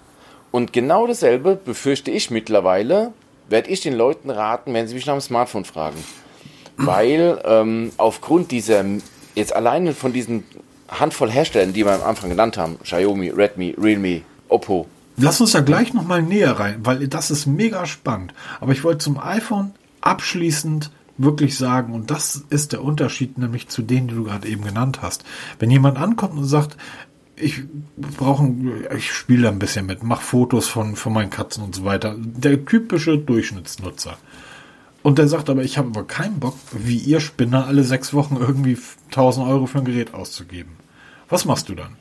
[0.50, 3.12] Und genau dasselbe befürchte ich mittlerweile,
[3.48, 6.02] werde ich den Leuten raten, wenn sie mich nach dem Smartphone fragen.
[6.76, 8.84] Weil ähm, aufgrund dieser,
[9.34, 10.44] jetzt alleine von diesen
[10.88, 15.60] Handvoll Herstellern, die wir am Anfang genannt haben, Xiaomi, Redmi, Realme, Oppo, Lass uns da
[15.60, 18.32] gleich nochmal näher rein, weil das ist mega spannend.
[18.60, 20.90] Aber ich wollte zum iPhone abschließend
[21.22, 25.02] wirklich sagen, und das ist der Unterschied nämlich zu denen, die du gerade eben genannt
[25.02, 25.24] hast.
[25.58, 26.76] Wenn jemand ankommt und sagt,
[27.36, 27.62] ich
[27.96, 28.52] brauche,
[28.96, 32.14] ich spiele ein bisschen mit, mache Fotos von, von meinen Katzen und so weiter.
[32.18, 34.16] Der typische Durchschnittsnutzer.
[35.02, 38.36] Und der sagt aber, ich habe aber keinen Bock, wie ihr Spinner, alle sechs Wochen
[38.38, 40.72] irgendwie 1000 Euro für ein Gerät auszugeben.
[41.28, 41.96] Was machst du dann?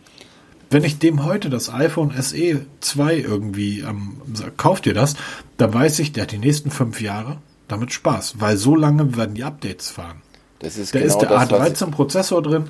[0.69, 4.21] Wenn ich dem heute das iPhone SE 2 irgendwie ähm,
[4.55, 5.15] kauft ihr das,
[5.57, 7.37] dann weiß ich, der hat die nächsten fünf Jahre
[7.71, 10.21] damit Spaß, weil so lange werden die Updates fahren.
[10.59, 12.69] Das ist da genau ist der das, was- A13-Prozessor drin,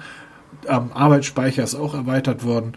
[0.67, 2.73] ähm, Arbeitsspeicher ist auch erweitert worden.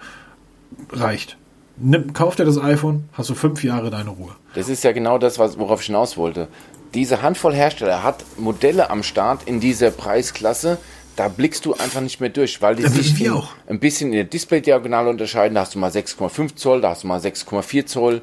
[0.90, 1.36] Reicht.
[1.76, 4.32] Nimm, kauf dir das iPhone, hast du fünf Jahre deine Ruhe.
[4.54, 6.48] Das ist ja genau das, was, worauf ich hinaus wollte.
[6.94, 10.78] Diese Handvoll Hersteller hat Modelle am Start in dieser Preisklasse,
[11.16, 13.48] da blickst du einfach nicht mehr durch, weil die sich auch.
[13.68, 15.54] ein bisschen in der Display-Diagonale unterscheiden.
[15.54, 18.20] Da hast du mal 6,5 Zoll, da hast du mal 6,4 Zoll.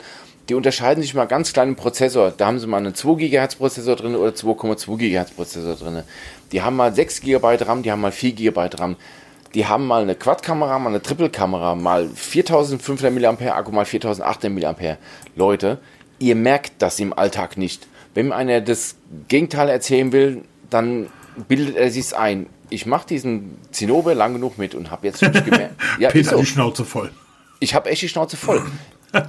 [0.49, 2.31] Die unterscheiden sich mal ganz klein im Prozessor.
[2.31, 6.03] Da haben sie mal einen 2 GHz Prozessor drin oder 2,2 GHz Prozessor drin.
[6.51, 8.95] Die haben mal 6 GB RAM, die haben mal 4 GB RAM.
[9.53, 14.97] Die haben mal eine Quad-Kamera, mal eine Triple-Kamera, mal 4500 mAh Akku, mal 4800 mAh.
[15.35, 15.79] Leute,
[16.19, 17.87] ihr merkt das im Alltag nicht.
[18.13, 18.95] Wenn einer das
[19.27, 21.07] Gegenteil erzählen will, dann
[21.47, 22.47] bildet er sich's ein.
[22.69, 25.75] Ich mache diesen Zinnober lang genug mit und habe jetzt wirklich gemerkt.
[25.99, 26.37] Ja, ist Peter, so.
[26.37, 27.11] die Schnauze voll.
[27.59, 28.63] Ich habe echt die Schnauze voll.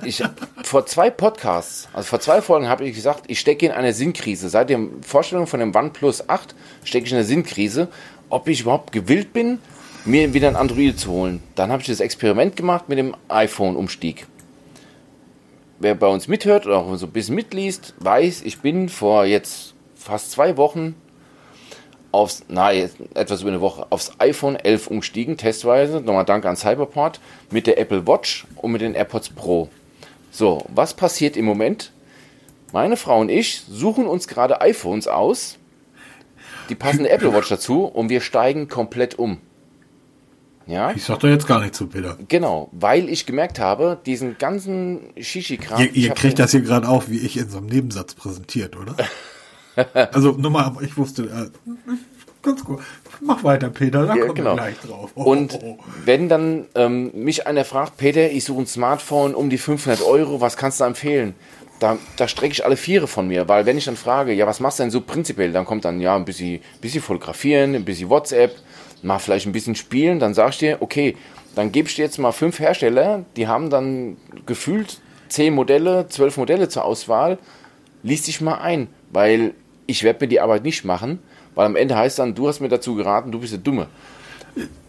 [0.05, 0.23] Ich,
[0.63, 4.49] vor zwei Podcasts, also vor zwei Folgen habe ich gesagt, ich stecke in einer Sinnkrise.
[4.49, 7.89] Seit der Vorstellung von dem OnePlus 8 stecke ich in einer Sinnkrise,
[8.29, 9.59] ob ich überhaupt gewillt bin,
[10.05, 11.43] mir wieder ein Android zu holen.
[11.57, 14.27] Dann habe ich das Experiment gemacht mit dem iPhone-Umstieg.
[15.81, 19.75] Wer bei uns mithört oder auch so ein bisschen mitliest, weiß, ich bin vor jetzt
[19.97, 20.95] fast zwei Wochen
[22.13, 26.01] aufs, na, jetzt etwas über eine Woche, aufs iPhone 11 umgestiegen, testweise.
[26.01, 27.21] Nochmal Dank an Cyberport
[27.51, 29.69] mit der Apple Watch und mit den AirPods Pro.
[30.31, 31.93] So, was passiert im Moment?
[32.73, 35.59] Meine Frau und ich suchen uns gerade iPhones aus,
[36.69, 39.39] die passende Apple Watch dazu und wir steigen komplett um.
[40.67, 42.17] Ja, Ich sag da jetzt gar nicht zu, Peter.
[42.29, 45.81] genau, weil ich gemerkt habe, diesen ganzen Shishi-Kram.
[45.81, 48.95] Ihr, ihr kriegt das hier gerade auch, wie ich in so einem Nebensatz präsentiert, oder?
[50.13, 51.93] also nur mal, ich wusste, äh,
[52.43, 52.81] ganz gut.
[53.21, 54.51] Mach weiter, Peter, da Ja, kommen genau.
[54.51, 55.13] wir gleich drauf.
[55.15, 55.85] Oh, Und oh, oh.
[56.05, 60.41] wenn dann ähm, mich einer fragt, Peter, ich suche ein Smartphone um die 500 Euro,
[60.41, 61.35] was kannst du empfehlen?
[61.79, 64.61] Da, da strecke ich alle Viere von mir, weil wenn ich dann frage, ja, was
[64.61, 65.53] machst du denn so prinzipiell?
[65.53, 68.55] Dann kommt dann, ja, ein bisschen, bisschen fotografieren, ein bisschen WhatsApp,
[69.03, 71.17] mal vielleicht ein bisschen spielen, dann sag ich dir, okay,
[71.55, 76.37] dann gebe ich dir jetzt mal fünf Hersteller, die haben dann gefühlt zehn Modelle, zwölf
[76.37, 77.39] Modelle zur Auswahl,
[78.03, 79.55] lies dich mal ein, weil
[79.87, 81.19] ich werde mir die Arbeit nicht machen,
[81.55, 83.89] weil am Ende heißt dann, du hast mir dazu geraten, du bist der Dumme.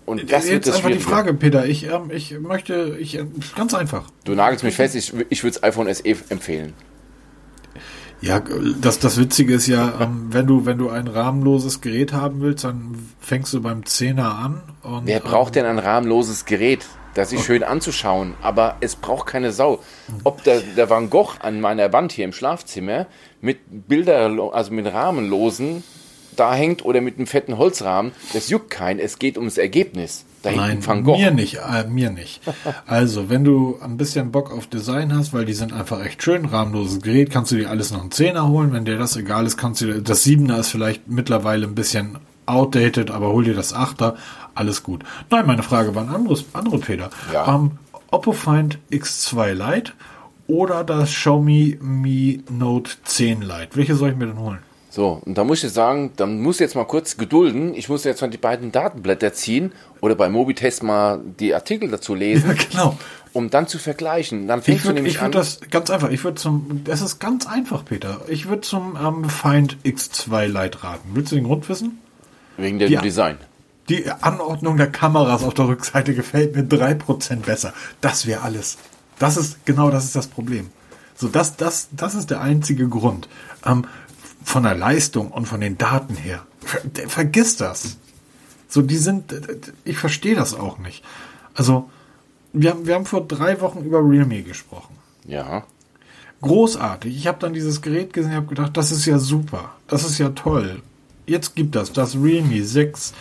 [0.06, 1.00] Und das wird Jetzt das einfach die.
[1.00, 1.66] Frage, Peter.
[1.66, 4.10] Ich, ähm, ich möchte, ich, ähm, ganz einfach.
[4.26, 6.74] Du nagelst mich fest, ich, ich würde das iPhone SE empfehlen.
[8.20, 8.42] Ja,
[8.80, 12.64] das, das Witzige ist ja, ähm, wenn du, wenn du ein rahmenloses Gerät haben willst,
[12.64, 14.62] dann fängst du beim Zehner an.
[14.82, 19.52] Und, Wer braucht denn ein rahmenloses Gerät, das ist schön anzuschauen, aber es braucht keine
[19.52, 19.80] Sau.
[20.24, 23.08] Ob der, der Van Gogh an meiner Wand hier im Schlafzimmer
[23.42, 25.84] mit Bilder, also mit rahmenlosen
[26.36, 29.00] da hängt oder mit einem fetten Holzrahmen, das juckt keinen.
[29.00, 30.26] Es geht ums Ergebnis.
[30.42, 31.18] Da Nein, ein Van Gogh.
[31.18, 32.42] mir nicht, äh, mir nicht.
[32.86, 36.46] Also, wenn du ein bisschen Bock auf Design hast, weil die sind einfach echt schön,
[36.46, 38.74] rahmenloses Gerät, kannst du dir alles noch einen Zehner holen.
[38.74, 42.18] Wenn dir das egal ist, kannst du dir, das Siebener ist vielleicht mittlerweile ein bisschen
[42.46, 44.16] outdated, aber hol dir das Achter,
[44.56, 45.04] alles gut.
[45.30, 47.10] Nein, meine Frage war ein anderes, andere Peter.
[47.34, 47.56] Ja.
[47.56, 47.72] Ähm,
[48.12, 49.94] Oppo Find X2 Lite
[50.48, 53.70] oder das Xiaomi Mi Note 10 Lite.
[53.74, 54.60] Welche soll ich mir denn holen?
[54.90, 57.74] So, und da muss ich jetzt sagen, dann muss ich jetzt mal kurz gedulden.
[57.74, 62.14] Ich muss jetzt mal die beiden Datenblätter ziehen oder bei Mobitest mal die Artikel dazu
[62.14, 63.00] lesen, Ja, genau.
[63.32, 64.48] um dann zu vergleichen.
[64.48, 65.30] Dann Ich fängst du nämlich ich an.
[65.34, 68.22] würd das ganz einfach, ich würde zum, das ist ganz einfach, Peter.
[68.28, 71.10] Ich würde zum ähm, Find X2 Lite raten.
[71.16, 71.98] Willst du den Grund wissen?
[72.58, 73.02] wegen dem Ja.
[73.02, 73.38] Design.
[73.90, 77.74] Die Anordnung der Kameras auf der Rückseite gefällt mir 3% besser.
[78.00, 78.78] Das wäre alles.
[79.20, 80.70] Das ist, genau das ist das Problem.
[81.16, 83.28] So, das, das, das ist der einzige Grund.
[83.66, 83.86] Ähm,
[84.44, 86.46] von der Leistung und von den Daten her.
[86.62, 87.98] Ver, vergiss das.
[88.68, 89.34] So, die sind,
[89.84, 91.04] ich verstehe das auch nicht.
[91.54, 91.90] Also,
[92.54, 94.96] wir haben, wir haben vor drei Wochen über Realme gesprochen.
[95.26, 95.64] Ja.
[96.42, 97.16] großartig.
[97.16, 99.72] Ich habe dann dieses Gerät gesehen und habe gedacht, das ist ja super.
[99.88, 100.82] Das ist ja toll.
[101.26, 103.14] Jetzt gibt das das Realme 6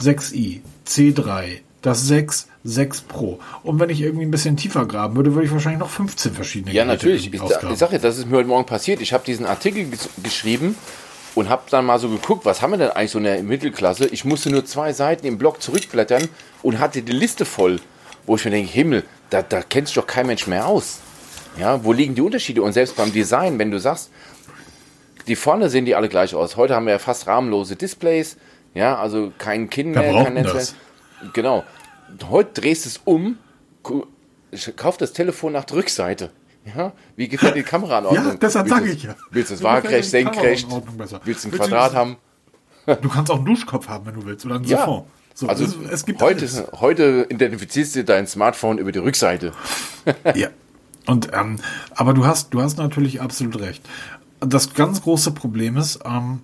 [0.00, 3.38] 6i C3, das 6 6 Pro.
[3.62, 6.74] Und wenn ich irgendwie ein bisschen tiefer graben würde, würde ich wahrscheinlich noch 15 verschiedene
[6.74, 7.32] Ja, Geräte natürlich.
[7.32, 7.72] Ich, ausgraben.
[7.72, 9.00] ich sag jetzt, das ist mir heute Morgen passiert.
[9.00, 10.76] Ich habe diesen Artikel ges geschrieben
[11.34, 14.06] und habe dann mal so geguckt, was haben wir denn eigentlich so in der Mittelklasse?
[14.06, 16.28] Ich musste nur zwei Seiten im Blog zurückblättern
[16.62, 17.80] und hatte die Liste voll,
[18.26, 20.98] wo ich mir denke, Himmel, da, da kennt sich doch kein Mensch mehr aus.
[21.58, 22.62] Ja, wo liegen die Unterschiede?
[22.62, 24.10] Und selbst beim Design, wenn du sagst,
[25.26, 26.56] die vorne sehen die alle gleich aus.
[26.56, 28.36] Heute haben wir ja fast rahmenlose Displays,
[28.78, 30.56] ja, also kein Kinn Wer mehr, kein Netzwerk.
[30.56, 30.74] das?
[31.32, 31.64] Genau.
[32.30, 33.36] Heute drehst du es um,
[34.76, 36.30] kauf das Telefon nach der Rückseite.
[36.76, 38.24] Ja, wie gefällt dir die Kameraanordnung?
[38.26, 39.16] Ja, deshalb Willst sag du- ich ja.
[39.30, 40.66] Willst du es waagrecht, senkrecht?
[41.24, 42.16] Willst du ein Quadrat haben?
[43.02, 44.78] Du kannst auch einen Duschkopf haben, wenn du willst, oder einen Ja.
[44.78, 45.04] Siphon.
[45.34, 46.64] So, Also es, es gibt heute, alles.
[46.80, 49.52] heute identifizierst du dein Smartphone über die Rückseite.
[50.34, 50.48] Ja.
[51.06, 51.58] Und ähm,
[51.94, 53.82] aber du hast, du hast natürlich absolut recht.
[54.40, 56.40] Das ganz große Problem ist, ähm,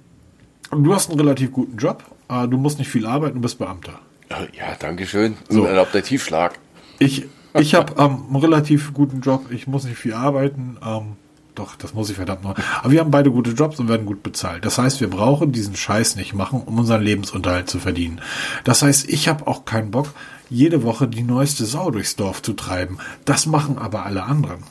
[0.70, 4.00] du hast einen relativ guten Job, äh, du musst nicht viel arbeiten, du bist Beamter.
[4.30, 5.36] Ja, danke schön.
[5.48, 5.62] So.
[5.62, 6.58] Ein erlaubter Tiefschlag.
[6.98, 10.76] Ich, ich habe ähm, einen relativ guten Job, ich muss nicht viel arbeiten.
[10.84, 11.16] Ähm,
[11.54, 12.56] doch, das muss ich verdammt noch.
[12.80, 14.64] Aber wir haben beide gute Jobs und werden gut bezahlt.
[14.64, 18.20] Das heißt, wir brauchen diesen Scheiß nicht machen, um unseren Lebensunterhalt zu verdienen.
[18.64, 20.08] Das heißt, ich habe auch keinen Bock,
[20.50, 22.98] jede Woche die neueste Sau durchs Dorf zu treiben.
[23.24, 24.64] Das machen aber alle anderen.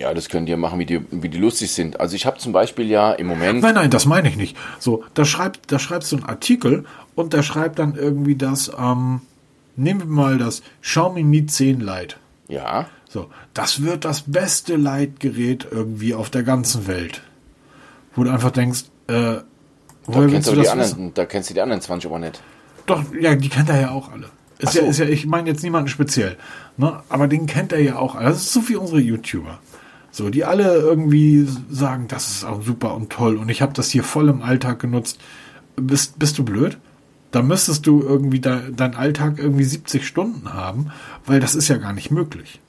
[0.00, 2.00] Ja, das könnt ihr machen, wie die, wie die lustig sind.
[2.00, 3.60] Also ich habe zum Beispiel ja im Moment.
[3.60, 4.56] Nein, nein, das meine ich nicht.
[4.78, 9.20] So, da schreibt, da schreibst du einen Artikel und da schreibt dann irgendwie das, ähm,
[9.76, 12.16] nehmen wir mal das Xiaomi Mi 10 Lite.
[12.48, 17.20] Ja, So, das wird das beste Leitgerät irgendwie auf der ganzen Welt.
[18.14, 19.44] Wo du einfach denkst, äh, da
[20.06, 20.92] woher kennst, willst du das wissen?
[20.94, 22.40] anderen, da kennst du die anderen 20 aber nicht.
[22.86, 24.30] Doch, ja, die kennt er ja auch alle.
[24.60, 24.80] Ist so.
[24.80, 26.38] ja, ist ja, ich meine jetzt niemanden speziell,
[26.78, 27.02] ne?
[27.10, 28.30] aber den kennt er ja auch alle.
[28.30, 29.58] Das ist so wie unsere YouTuber.
[30.12, 33.90] So, die alle irgendwie sagen, das ist auch super und toll und ich habe das
[33.90, 35.20] hier voll im Alltag genutzt.
[35.76, 36.78] Bist, bist du blöd?
[37.30, 40.90] Da müsstest du irgendwie de, deinen Alltag irgendwie 70 Stunden haben,
[41.26, 42.60] weil das ist ja gar nicht möglich.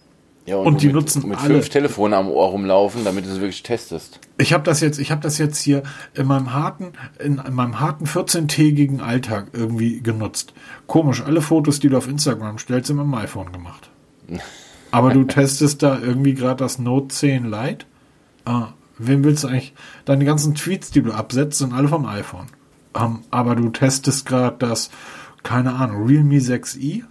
[0.45, 3.35] Ja, Und die mit, nutzen mit alle- fünf Telefonen am Ohr rumlaufen, damit du es
[3.39, 4.19] wirklich testest.
[4.37, 7.79] Ich habe das jetzt, ich habe das jetzt hier in meinem harten, in, in meinem
[7.79, 10.53] harten 14-tägigen Alltag irgendwie genutzt.
[10.87, 13.89] Komisch, alle Fotos, die du auf Instagram stellst, sind mit dem iPhone gemacht.
[14.91, 17.85] Aber du testest da irgendwie gerade das Note 10 Lite.
[18.45, 19.73] Ah, wem willst du eigentlich?
[20.05, 22.47] Deine ganzen Tweets, die du absetzt, sind alle vom iPhone.
[22.95, 24.91] Ähm, aber du testest gerade das,
[25.43, 27.03] keine Ahnung, Realme 6i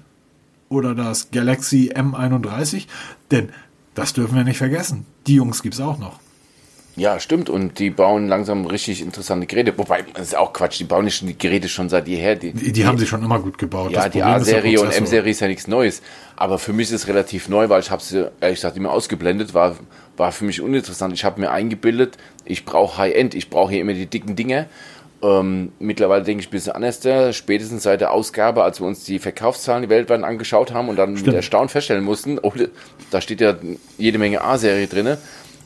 [0.69, 2.87] oder das Galaxy M31,
[3.31, 3.51] denn
[3.95, 5.07] das dürfen wir nicht vergessen.
[5.27, 6.21] Die Jungs gibt's auch noch.
[6.97, 7.49] Ja, stimmt.
[7.49, 9.77] Und die bauen langsam richtig interessante Geräte.
[9.79, 12.37] Wobei, das ist auch Quatsch, die bauen nicht die Geräte schon seit jeher.
[12.37, 13.93] Die, Die, die haben sie schon immer gut gebaut.
[13.93, 14.91] ja, Das die A-Serie und.
[14.91, 16.03] M-Serie ist ja nichts Neues.
[16.37, 19.55] Aber für mich ist es relativ neu, weil ich habe sie, ehrlich gesagt, immer ausgeblendet,
[19.55, 19.77] war,
[20.17, 21.15] war für mich uninteressant.
[21.15, 24.67] Ich habe mir eingebildet, ich brauche High-End, ich brauche hier immer die dicken Dinge.
[25.23, 27.01] Ähm, mittlerweile denke ich ein bisschen anders.
[27.37, 31.11] Spätestens seit der Ausgabe, als wir uns die Verkaufszahlen die weltweit angeschaut haben und dann
[31.11, 31.37] mit Stimmt.
[31.37, 32.53] Erstaunen feststellen mussten, oh,
[33.11, 33.55] da steht ja
[33.99, 35.19] jede Menge A-Serie drinne,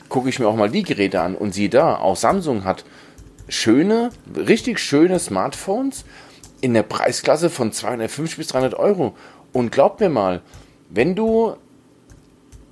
[0.09, 2.85] gucke ich mir auch mal die Geräte an und siehe da, auch Samsung hat
[3.47, 6.05] schöne, richtig schöne Smartphones
[6.61, 9.15] in der Preisklasse von 250 bis 300 Euro.
[9.53, 10.41] Und glaubt mir mal,
[10.89, 11.55] wenn du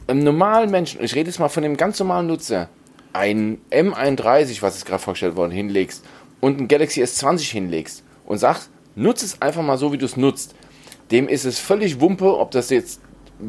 [0.08, 2.70] einem normalen Menschen, ich rede jetzt mal von dem ganz normalen Nutzer,
[3.14, 6.04] ein M31, was ist gerade vorgestellt worden, hinlegst
[6.42, 10.18] und ein Galaxy S20 hinlegst und sagst, nutze es einfach mal so, wie du es
[10.18, 10.56] nutzt,
[11.12, 13.00] dem ist es völlig Wumpe, ob das jetzt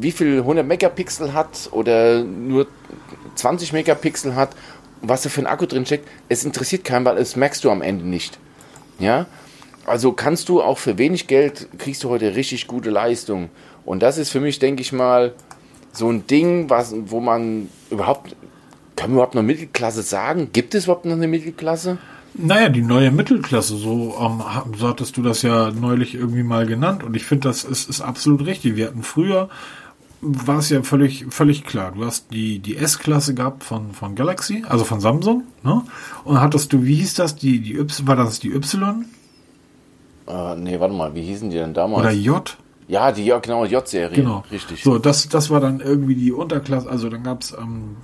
[0.01, 2.67] wie viel 100 Megapixel hat oder nur
[3.35, 4.55] 20 Megapixel hat,
[5.01, 6.07] was da für ein Akku drin steckt.
[6.29, 8.39] Es interessiert keinen, weil es merkst du am Ende nicht.
[8.99, 9.25] Ja,
[9.85, 13.49] also kannst du auch für wenig Geld kriegst du heute richtig gute Leistung.
[13.85, 15.33] Und das ist für mich, denke ich mal,
[15.91, 18.35] so ein Ding, was, wo man überhaupt,
[18.95, 20.49] kann man überhaupt noch Mittelklasse sagen?
[20.51, 21.97] Gibt es überhaupt noch eine Mittelklasse?
[22.37, 24.43] Naja, die neue Mittelklasse, so, ähm,
[24.77, 27.03] so hattest du das ja neulich irgendwie mal genannt.
[27.03, 28.75] Und ich finde, das ist, ist absolut richtig.
[28.75, 29.49] Wir hatten früher,
[30.25, 31.93] war es ja völlig, völlig klar.
[31.95, 35.83] Du hast die, die S-Klasse gehabt von, von Galaxy, also von Samsung, ne?
[36.23, 39.05] Und hattest du, wie hieß das, die, die Y, war das die Y
[40.27, 42.01] Äh, nee, warte mal, wie hießen die denn damals?
[42.01, 42.57] oder J?
[42.87, 44.15] ja, die, ja, genau, J-Serie.
[44.15, 44.43] Genau.
[44.51, 44.83] Richtig.
[44.83, 47.97] So, das, das war dann irgendwie die Unterklasse, also dann gab's ähm,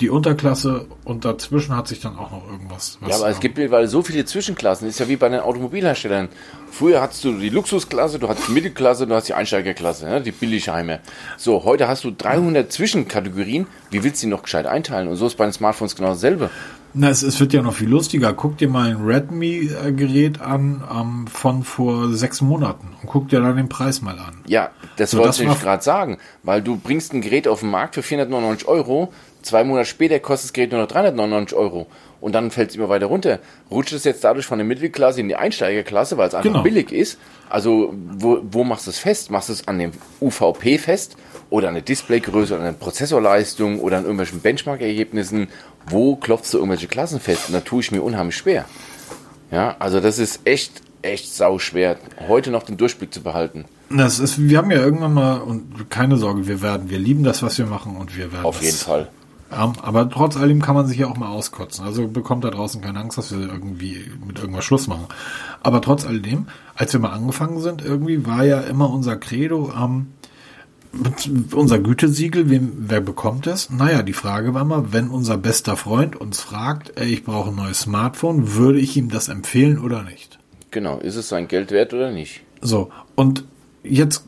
[0.00, 2.98] die Unterklasse und dazwischen hat sich dann auch noch irgendwas.
[3.00, 4.88] was, Ja, aber es gibt mittlerweile so viele Zwischenklassen.
[4.88, 6.28] Ist ja wie bei den Automobilherstellern.
[6.70, 10.20] Früher hattest du die Luxusklasse, du hattest die Mittelklasse, du hast die Einsteigerklasse, ne?
[10.20, 11.00] die Billigheime.
[11.36, 13.66] So, heute hast du 300 Zwischenkategorien.
[13.90, 15.08] Wie willst du die noch gescheit einteilen?
[15.08, 16.50] Und so ist bei den Smartphones genau dasselbe.
[16.94, 18.32] Na, es, es wird ja noch viel lustiger.
[18.32, 23.56] Guck dir mal ein Redmi-Gerät an ähm, von vor sechs Monaten und guck dir dann
[23.56, 24.38] den Preis mal an.
[24.46, 26.18] Ja, das So, wollte das ich gerade sagen.
[26.42, 29.12] Weil du bringst ein Gerät auf den Markt für 499 Euro,
[29.42, 31.86] zwei Monate später kostet das Gerät nur noch 399 Euro.
[32.20, 33.38] Und dann fällt es immer weiter runter.
[33.70, 36.62] Rutscht es jetzt dadurch von der Mittelklasse in die Einsteigerklasse, weil es einfach Genau.
[36.64, 37.16] billig ist.
[37.48, 39.30] Also, wo, wo machst du es fest?
[39.30, 41.16] Machst du es an dem UVP fest?
[41.50, 45.46] Oder an der Displaygröße, oder an der Prozessorleistung oder an irgendwelchen Benchmark-Ergebnissen?
[45.90, 47.48] Wo klopfst du irgendwelche Klassen fest?
[47.48, 48.64] Und da tue ich mir unheimlich schwer.
[49.50, 51.96] Ja, also das ist echt, echt sau schwer,
[52.28, 53.64] heute noch den Durchblick zu behalten.
[53.90, 57.42] Das ist, wir haben ja irgendwann mal, und keine Sorge, wir werden, wir lieben das,
[57.42, 58.44] was wir machen und wir werden.
[58.44, 59.08] Auf jeden Fall.
[59.50, 61.84] Ja, aber trotz alledem kann man sich ja auch mal auskotzen.
[61.84, 65.06] Also bekommt da draußen keine Angst, dass wir irgendwie mit irgendwas Schluss machen.
[65.62, 70.08] Aber trotz alledem, als wir mal angefangen sind, irgendwie war ja immer unser Credo, ähm,
[71.52, 73.70] unser Gütesiegel, wem, wer bekommt es?
[73.70, 77.56] Naja, die Frage war mal, wenn unser bester Freund uns fragt, ey, ich brauche ein
[77.56, 80.38] neues Smartphone, würde ich ihm das empfehlen oder nicht?
[80.70, 82.42] Genau, ist es sein Geld wert oder nicht?
[82.60, 83.44] So, und
[83.82, 84.24] jetzt,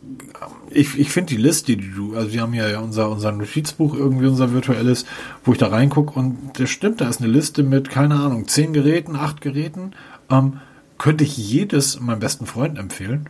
[0.71, 4.27] ich, ich finde die Liste, die du, also wir haben ja unser, unser Notizbuch irgendwie,
[4.27, 5.07] unser virtuelles,
[5.45, 8.73] wo ich da reingucke und das stimmt, da ist eine Liste mit, keine Ahnung, zehn
[8.73, 9.93] Geräten, acht Geräten,
[10.31, 10.61] ähm,
[10.99, 13.29] könnte ich jedes meinem besten Freund empfehlen,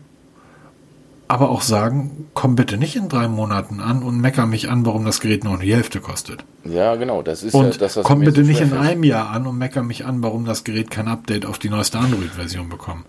[1.31, 5.05] aber auch sagen, komm bitte nicht in drei Monaten an und mecker mich an, warum
[5.05, 6.45] das Gerät nur die Hälfte kostet.
[6.64, 9.31] Ja, genau, das ist und ja das, was komm bitte so nicht in einem Jahr
[9.31, 13.05] an und mecker mich an, warum das Gerät kein Update auf die neueste Android-Version bekommt.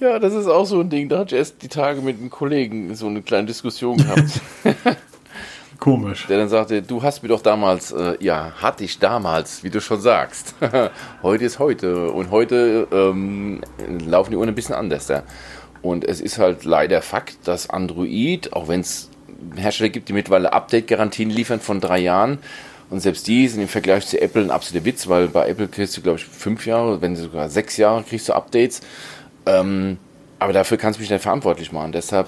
[0.00, 1.08] Ja, das ist auch so ein Ding.
[1.08, 4.40] Da hatte ich erst die Tage mit einem Kollegen so eine kleine Diskussion gehabt,
[5.78, 6.26] Komisch.
[6.26, 9.80] der dann sagte, du hast mir doch damals, äh, ja, hatte ich damals, wie du
[9.80, 10.54] schon sagst.
[11.22, 13.60] heute ist heute und heute ähm,
[14.06, 15.08] laufen die Uhren ein bisschen anders.
[15.08, 15.22] Ja.
[15.82, 19.08] Und es ist halt leider Fakt, dass Android, auch wenn es
[19.56, 22.38] Hersteller gibt, die mittlerweile Update-Garantien liefern von drei Jahren,
[22.90, 25.96] und selbst die sind im Vergleich zu Apple ein absoluter Witz, weil bei Apple kriegst
[25.96, 28.80] du, glaube ich, fünf Jahre, wenn sogar sechs Jahre kriegst du Updates.
[29.46, 29.98] Ähm,
[30.40, 31.92] aber dafür kannst du mich nicht verantwortlich machen.
[31.92, 32.26] Deshalb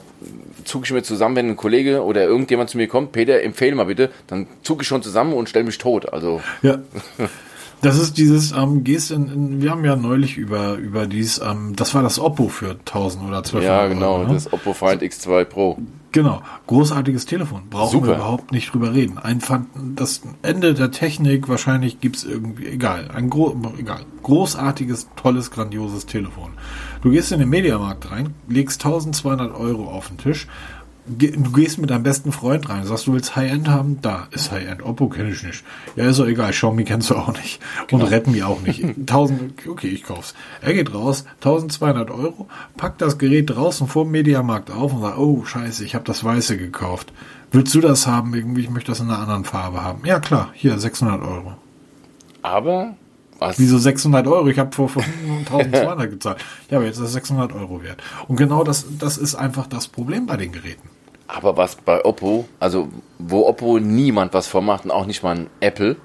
[0.65, 3.87] zucke ich mir zusammen, wenn ein Kollege oder irgendjemand zu mir kommt, Peter, empfehle mal
[3.87, 6.13] bitte, dann zucke ich schon zusammen und stelle mich tot.
[6.13, 6.79] Also Ja.
[7.83, 11.75] Das ist dieses, ähm, gehst in, in, wir haben ja neulich über, über dies, ähm,
[11.75, 14.35] das war das Oppo für 1000 oder 1200 ja, genau, Euro, ne?
[14.35, 15.79] das Oppo Find X2 Pro.
[16.13, 17.63] Genau, großartiges Telefon.
[17.71, 18.07] Brauchen Super.
[18.09, 19.17] wir überhaupt nicht drüber reden.
[19.17, 26.05] Einfach das Ende der Technik, wahrscheinlich gibt's irgendwie, egal, ein gro egal, großartiges, tolles, grandioses
[26.05, 26.53] Telefon.
[27.01, 30.47] Du gehst in den Mediamarkt rein, legst 1200 Euro auf den Tisch,
[31.07, 34.83] du gehst mit deinem besten Freund rein, sagst, du willst High-End haben, da ist High-End.
[34.83, 35.65] Oppo kenne ich nicht.
[35.97, 37.61] Ja, ist doch egal, Xiaomi kennst du auch nicht.
[37.91, 38.85] Und Redmi auch nicht.
[38.85, 40.35] 1000, okay, ich kauf's.
[40.61, 45.19] Er geht raus, 1200 Euro, packt das Gerät draußen vor dem Mediamarkt auf und sagt,
[45.19, 47.13] oh, scheiße, ich habe das Weiße gekauft.
[47.51, 48.35] Willst du das haben?
[48.35, 50.07] Irgendwie, ich möchte das in einer anderen Farbe haben.
[50.07, 51.55] Ja, klar, hier, 600 Euro.
[52.43, 52.95] Aber
[53.43, 54.49] was Wieso 600 Euro?
[54.49, 56.39] Ich habe vor, vor 1200 gezahlt.
[56.71, 58.03] Ja, aber jetzt ist es 600 Euro wert.
[58.29, 60.89] Und genau das, das ist einfach das Problem bei den Geräten.
[61.35, 65.47] Aber was bei Oppo, also wo Oppo niemand was vormacht und auch nicht mal ein
[65.61, 65.97] Apple,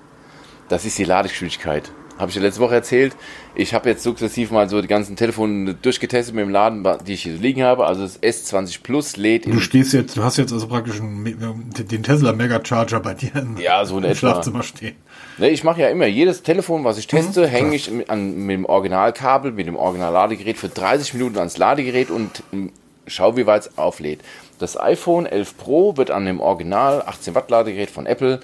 [0.69, 1.91] das ist die Ladegeschwindigkeit.
[2.17, 3.15] Habe ich ja letzte Woche erzählt.
[3.53, 7.23] Ich habe jetzt sukzessiv mal so die ganzen Telefone durchgetestet mit dem Laden, die ich
[7.23, 7.85] hier liegen habe.
[7.85, 11.69] Also das S20 Plus lädt Du in stehst jetzt, du hast jetzt also praktisch einen,
[11.77, 14.15] den Tesla Mega Charger bei dir im, Ja, so im.
[14.15, 14.95] Schlafzimmer stehen.
[15.37, 18.55] Ne, ich mache ja immer jedes Telefon, was ich teste, hänge ich mit, an, mit
[18.55, 22.71] dem Originalkabel, mit dem Original-Ladegerät für 30 Minuten ans Ladegerät und ähm,
[23.05, 24.21] schau, wie weit es auflädt.
[24.59, 28.39] Das iPhone 11 Pro wird an dem Original 18 Watt Ladegerät von Apple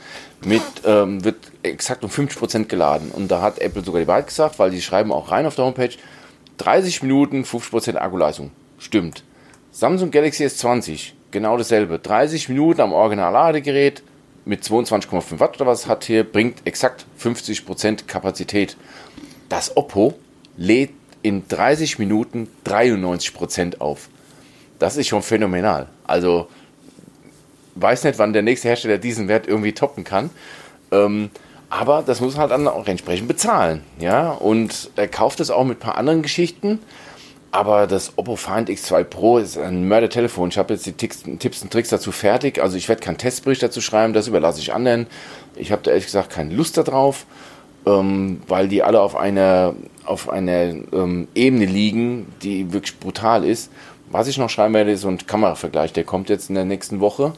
[0.46, 4.60] mit ähm, wird exakt um 50% geladen und da hat Apple sogar die Wahrheit gesagt,
[4.60, 5.96] weil die schreiben auch rein auf der Homepage
[6.58, 8.52] 30 Minuten 50% Akkuleistung.
[8.78, 9.24] Stimmt.
[9.72, 11.98] Samsung Galaxy S20 genau dasselbe.
[11.98, 14.04] 30 Minuten am Original Ladegerät
[14.46, 18.78] mit 22,5 Watt oder was hat hier, bringt exakt 50% Kapazität.
[19.50, 20.14] Das Oppo
[20.58, 20.92] lädt
[21.22, 24.10] in 30 Minuten 93% auf.
[24.80, 25.88] Das ist schon phänomenal.
[26.06, 26.48] Also,
[27.76, 30.30] weiß nicht, wann der nächste Hersteller diesen Wert irgendwie toppen kann.
[30.92, 31.30] Ähm,
[31.70, 33.82] aber das muss man halt dann auch entsprechend bezahlen.
[34.00, 36.80] Ja, und er kauft es auch mit ein paar anderen Geschichten.
[37.52, 40.50] Aber das Oppo Find X2 Pro ist ein Mördertelefon.
[40.50, 42.60] Ich habe jetzt die Ticks- Tipps und Tricks dazu fertig.
[42.62, 45.06] Also ich werde keinen Testbericht dazu schreiben, das überlasse ich anderen.
[45.56, 47.28] Ich habe da ehrlich gesagt keine Lust darauf,
[47.86, 53.72] ähm, weil die alle auf einer, auf einer ähm, Ebene liegen, die wirklich brutal ist.
[54.14, 55.92] Was ich noch schreiben werde, ist so ein Kameravergleich.
[55.92, 57.34] Der kommt jetzt in der nächsten Woche,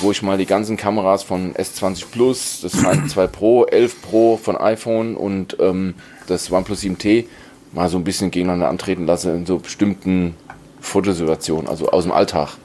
[0.00, 4.38] wo ich mal die ganzen Kameras von S20 Plus, das Find 2 Pro, 11 Pro
[4.38, 5.92] von iPhone und ähm,
[6.26, 7.26] das OnePlus 7T
[7.72, 10.34] mal so ein bisschen gegeneinander antreten lasse in so bestimmten
[10.80, 12.56] Fotosituationen, also aus dem Alltag.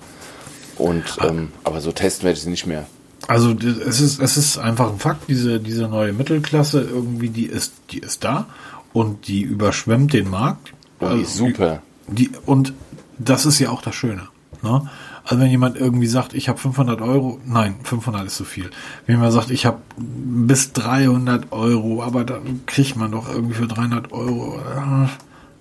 [0.78, 2.88] Und ähm, aber so testen werde ich sie nicht mehr.
[3.28, 7.74] Also es ist, es ist einfach ein Fakt, diese, diese neue Mittelklasse irgendwie, die ist,
[7.92, 8.48] die ist da
[8.94, 10.72] und die überschwemmt den Markt.
[11.00, 11.82] Und die ist super.
[12.08, 12.74] Die, und
[13.20, 14.28] das ist ja auch das Schöne.
[14.62, 14.90] Ne?
[15.24, 18.72] Also wenn jemand irgendwie sagt, ich habe 500 Euro, nein, 500 ist zu viel.
[19.06, 23.68] Wenn jemand sagt, ich habe bis 300 Euro, aber dann kriegt man doch irgendwie für
[23.68, 24.58] 300 Euro.
[24.58, 25.08] Äh,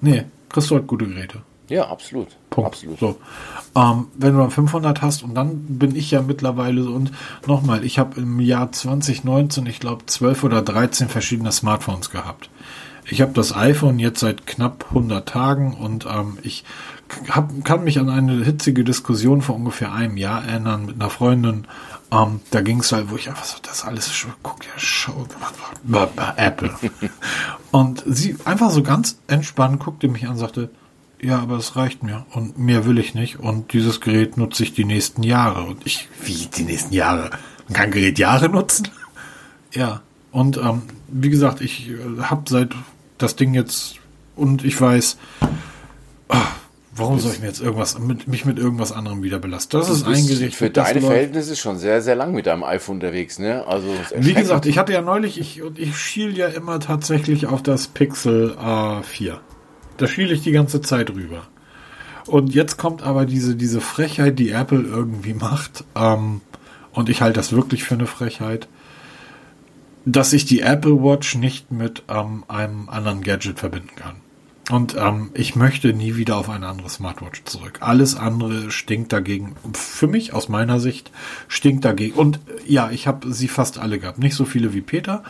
[0.00, 1.42] nee, kriegst du halt gute Geräte.
[1.68, 2.28] Ja, absolut.
[2.48, 2.68] Punkt.
[2.68, 2.98] Absolut.
[2.98, 3.18] So.
[3.74, 7.12] Ähm, wenn du dann 500 hast und dann bin ich ja mittlerweile so und
[7.46, 12.48] nochmal, ich habe im Jahr 2019, ich glaube, 12 oder 13 verschiedene Smartphones gehabt.
[13.10, 16.64] Ich habe das iPhone jetzt seit knapp 100 Tagen und ähm, ich
[17.30, 21.66] hab, kann mich an eine hitzige Diskussion vor ungefähr einem Jahr erinnern mit einer Freundin.
[22.10, 25.26] Ähm, da ging es halt, wo ich einfach so, das alles schon, guck ja, Show,
[26.36, 26.74] Apple.
[27.70, 30.70] und sie einfach so ganz entspannt guckte mich an und sagte,
[31.20, 34.72] ja, aber es reicht mir und mehr will ich nicht und dieses Gerät nutze ich
[34.72, 35.64] die nächsten Jahre.
[35.64, 37.30] Und ich, wie die nächsten Jahre?
[37.66, 38.88] Man kann Gerät Jahre nutzen?
[39.72, 40.00] Ja,
[40.30, 42.74] und ähm, wie gesagt, ich äh, habe seit
[43.18, 43.96] das Ding jetzt
[44.36, 45.18] und ich weiß,
[46.28, 46.36] oh,
[46.98, 49.76] warum soll ich mir jetzt irgendwas mit, mich mit irgendwas anderem wieder belasten?
[49.76, 50.54] Das ist eingerichtet.
[50.54, 53.64] Für deine Verhältnisse schon sehr, sehr lang mit deinem iPhone unterwegs, ne?
[53.66, 57.62] Also wie gesagt, ich hatte ja neulich, ich und ich schiel ja immer tatsächlich auf
[57.62, 59.38] das Pixel A4.
[59.96, 61.42] Da schiel ich die ganze Zeit rüber.
[62.26, 65.84] Und jetzt kommt aber diese, diese Frechheit, die Apple irgendwie macht.
[65.96, 66.42] Ähm,
[66.92, 68.68] und ich halte das wirklich für eine Frechheit
[70.12, 74.16] dass ich die Apple Watch nicht mit ähm, einem anderen Gadget verbinden kann.
[74.70, 77.78] Und ähm, ich möchte nie wieder auf eine andere Smartwatch zurück.
[77.80, 79.56] Alles andere stinkt dagegen.
[79.72, 81.10] Für mich, aus meiner Sicht,
[81.48, 82.14] stinkt dagegen.
[82.14, 84.18] Und äh, ja, ich habe sie fast alle gehabt.
[84.18, 85.22] Nicht so viele wie Peter,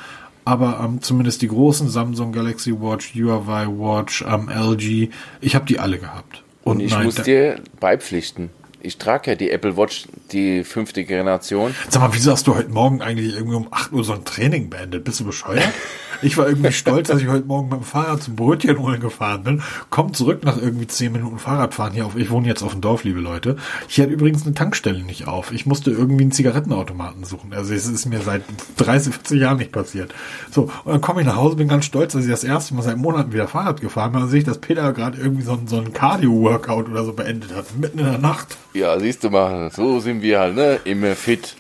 [0.45, 5.11] aber ähm, zumindest die großen Samsung Galaxy Watch, Huawei Watch, ähm, LG,
[5.41, 6.43] ich habe die alle gehabt.
[6.65, 11.05] Und, Und ich nein, muss dir beipflichten ich trage ja die Apple Watch, die fünfte
[11.05, 11.75] Generation.
[11.89, 14.71] Sag mal, wieso hast du heute Morgen eigentlich irgendwie um 8 Uhr so ein Training
[14.71, 15.05] beendet?
[15.05, 15.65] Bist du bescheuert?
[16.21, 19.45] Ich war irgendwie stolz, dass ich heute Morgen mit dem Fahrrad zum Brötchen holen gefahren
[19.45, 19.63] bin.
[19.89, 22.17] Komm zurück nach irgendwie 10 Minuten Fahrradfahren hier auf.
[22.17, 23.57] Ich wohne jetzt auf dem Dorf, liebe Leute.
[23.87, 25.53] Hier hat übrigens eine Tankstelle nicht auf.
[25.53, 27.53] Ich musste irgendwie einen Zigarettenautomaten suchen.
[27.53, 28.43] Also es ist mir seit
[28.79, 30.13] 30, 40 Jahren nicht passiert.
[30.51, 32.83] So, und dann komme ich nach Hause, bin ganz stolz, dass ich das erste Mal
[32.83, 34.23] seit Monaten wieder Fahrrad gefahren bin.
[34.23, 37.67] Dann sehe ich, dass Peter gerade irgendwie so so ein Cardio-Workout oder so beendet hat.
[37.79, 38.57] Mitten in der Nacht.
[38.75, 40.81] Ja, siehst du mal, so sind wir halt, ne?
[40.85, 41.55] Immer fit.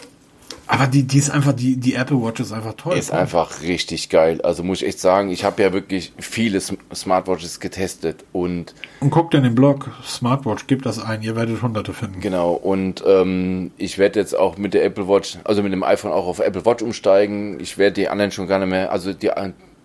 [0.70, 2.98] Aber die, die ist einfach, die, die Apple Watch ist einfach toll.
[2.98, 4.42] Ist einfach richtig geil.
[4.42, 8.74] Also muss ich echt sagen, ich habe ja wirklich viele Smartwatches getestet und.
[9.00, 12.20] Und guckt in den Blog, Smartwatch, gebt das ein, ihr werdet hunderte finden.
[12.20, 16.12] Genau, und ähm, ich werde jetzt auch mit der Apple Watch, also mit dem iPhone
[16.12, 17.58] auch auf Apple Watch umsteigen.
[17.60, 19.30] Ich werde die anderen schon gar nicht mehr, also die,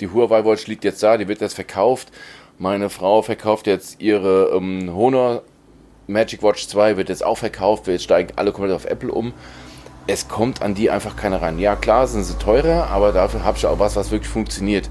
[0.02, 2.10] die Huawei Watch liegt jetzt da, die wird jetzt verkauft.
[2.60, 5.44] Meine Frau verkauft jetzt ihre ähm, Honor
[6.08, 9.32] Magic Watch 2, wird jetzt auch verkauft, wir steigen alle komplett auf Apple um
[10.08, 11.60] es kommt an die einfach keiner ran.
[11.60, 14.90] Ja, klar sind sie teurer, aber dafür habe ich auch was, was wirklich funktioniert.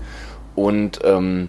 [0.54, 1.48] Und ähm,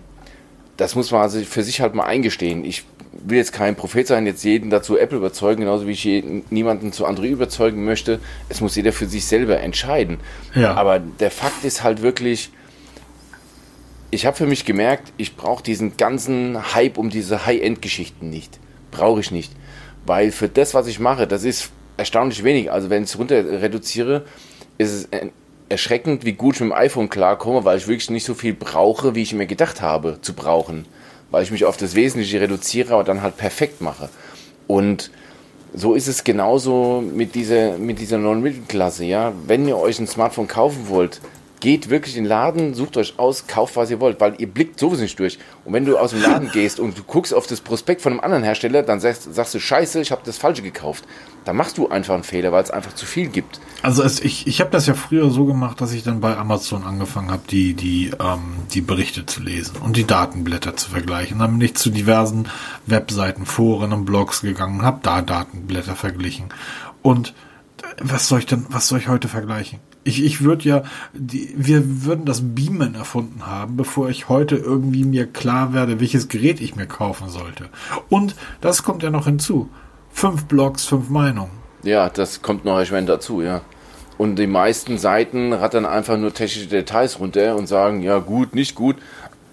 [0.78, 2.66] das muss man also für sich halt mal eingestehen.
[2.66, 6.44] Ich will jetzt kein Prophet sein, jetzt jeden dazu Apple überzeugen, genauso wie ich jeden,
[6.50, 8.20] niemanden zu Android überzeugen möchte.
[8.50, 10.20] Es muss jeder für sich selber entscheiden.
[10.56, 10.74] Ja.
[10.74, 12.52] Aber der Fakt ist halt wirklich,
[14.12, 18.60] ich habe für mich gemerkt, ich brauche diesen ganzen Hype um diese High-End-Geschichten nicht.
[18.92, 19.54] Brauche ich nicht.
[20.06, 22.72] Weil für das, was ich mache, das ist erstaunlich wenig.
[22.72, 24.26] Also wenn ich es runter reduziere,
[24.78, 25.10] ist es
[25.70, 29.16] erschreckend, wie gut ich mit dem iPhone klarkomme, weil ich wirklich nicht so viel brauche,
[29.16, 30.86] wie ich mir gedacht habe zu brauchen.
[31.32, 34.10] Weil ich mich auf das Wesentliche reduziere, aber dann halt perfekt mache.
[34.68, 35.12] Und
[35.74, 39.34] so ist es genauso mit dieser, mit dieser neuen Mittelklasse, ja.
[39.48, 41.20] Wenn ihr euch ein Smartphone kaufen wollt,
[41.64, 44.78] geht wirklich in den Laden, sucht euch aus, kauft, was ihr wollt, weil ihr blickt
[44.78, 45.40] sowieso nicht durch.
[45.64, 48.20] Und wenn du aus dem Laden gehst und du guckst auf das Prospekt von einem
[48.20, 51.06] anderen Hersteller, dann sagst, sagst du, scheiße, ich habe das Falsche gekauft.
[51.46, 53.62] Da machst du einfach einen Fehler, weil es einfach zu viel gibt.
[53.82, 56.84] Also es, ich, ich habe das ja früher so gemacht, dass ich dann bei Amazon
[56.84, 61.40] angefangen habe, die, die, ähm, die Berichte zu lesen und die Datenblätter zu vergleichen.
[61.40, 62.50] Dann bin ich zu diversen
[62.88, 66.50] Webseiten, Foren und Blogs gegangen und habe da Datenblätter verglichen.
[67.02, 67.34] Und
[68.02, 69.80] was soll ich denn, was soll ich heute vergleichen?
[70.04, 70.84] Ich, ich würde ja,
[71.14, 76.28] die, wir würden das Beamen erfunden haben, bevor ich heute irgendwie mir klar werde, welches
[76.28, 77.70] Gerät ich mir kaufen sollte.
[78.10, 79.70] Und das kommt ja noch hinzu.
[80.12, 81.52] Fünf Blogs, fünf Meinungen.
[81.84, 83.62] Ja, das kommt noch erschwerend dazu, ja.
[84.18, 88.76] Und die meisten Seiten rattern einfach nur technische Details runter und sagen, ja gut, nicht
[88.76, 88.98] gut,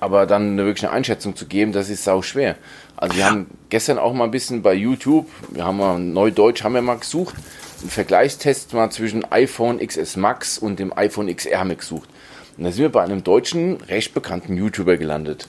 [0.01, 2.57] aber dann eine wirkliche Einschätzung zu geben, das ist sau schwer.
[2.97, 6.75] Also wir haben gestern auch mal ein bisschen bei YouTube, wir haben mal Neudeutsch haben
[6.75, 7.35] wir mal gesucht,
[7.81, 12.09] einen Vergleichstest mal zwischen iPhone XS Max und dem iPhone XR gesucht.
[12.57, 15.49] Und da sind wir bei einem deutschen, recht bekannten YouTuber gelandet.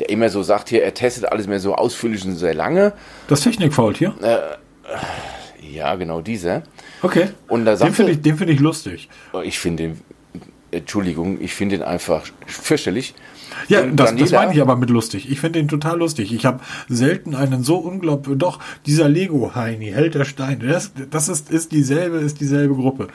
[0.00, 2.92] Der immer so sagt hier, er testet alles mehr so ausführlich und sehr lange.
[3.28, 4.14] Das Technikfault hier?
[4.22, 6.62] Äh, ja, genau dieser.
[7.02, 7.28] Okay.
[7.48, 9.08] Und da sagt den finde ich, find ich lustig.
[9.32, 10.00] Oh, ich finde den,
[10.70, 13.14] Entschuldigung, ich finde den einfach fürchterlich.
[13.68, 15.30] Ja, das, das meine ich aber mit lustig.
[15.30, 16.32] Ich finde ihn total lustig.
[16.32, 18.38] Ich habe selten einen so unglaublich.
[18.38, 23.08] Doch, dieser Lego-Heini, Held der Steine, das, das ist, ist dieselbe, ist dieselbe Gruppe.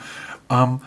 [0.50, 0.80] Ähm,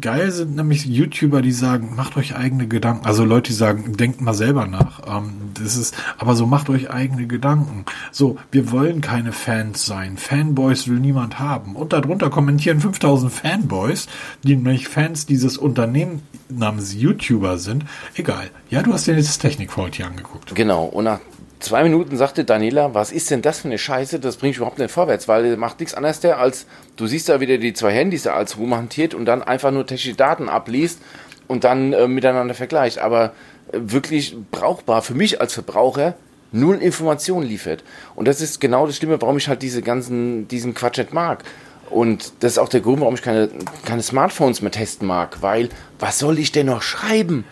[0.00, 3.06] Geil sind nämlich YouTuber, die sagen, macht euch eigene Gedanken.
[3.06, 5.00] Also Leute, die sagen, denkt mal selber nach.
[5.06, 7.84] Ähm, das ist, aber so macht euch eigene Gedanken.
[8.12, 10.16] So, wir wollen keine Fans sein.
[10.16, 11.76] Fanboys will niemand haben.
[11.76, 14.08] Und darunter kommentieren 5000 Fanboys,
[14.42, 17.84] die nämlich Fans dieses Unternehmen namens YouTuber sind.
[18.14, 18.50] Egal.
[18.70, 20.54] Ja, du hast dir jetzt das Technikfault hier angeguckt.
[20.54, 20.84] Genau.
[20.84, 21.20] Und nach
[21.60, 24.20] zwei Minuten sagte Daniela, was ist denn das für eine Scheiße?
[24.20, 27.40] Das bringt überhaupt nicht vorwärts, weil er macht nichts anderes der, als du siehst da
[27.40, 31.00] wieder die zwei Handys da als rumhantiert und dann einfach nur technische Daten abliest
[31.46, 32.98] und dann äh, miteinander vergleicht.
[32.98, 33.32] Aber
[33.72, 36.14] äh, wirklich brauchbar für mich als Verbraucher
[36.52, 37.84] null Informationen liefert.
[38.14, 41.44] Und das ist genau das Schlimme, warum ich halt diese ganzen, diesen Quatsch nicht mag.
[41.90, 43.48] Und das ist auch der Grund, warum ich keine,
[43.84, 47.44] keine Smartphones mehr testen mag, weil was soll ich denn noch schreiben?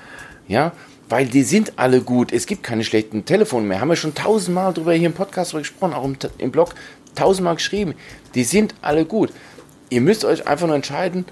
[0.49, 0.73] Ja,
[1.09, 2.33] weil die sind alle gut.
[2.33, 3.81] Es gibt keine schlechten Telefone mehr.
[3.81, 6.75] Haben wir schon tausendmal drüber hier im Podcast gesprochen, auch im, im Blog
[7.15, 7.95] tausendmal geschrieben.
[8.35, 9.33] Die sind alle gut.
[9.89, 11.25] Ihr müsst euch einfach nur entscheiden,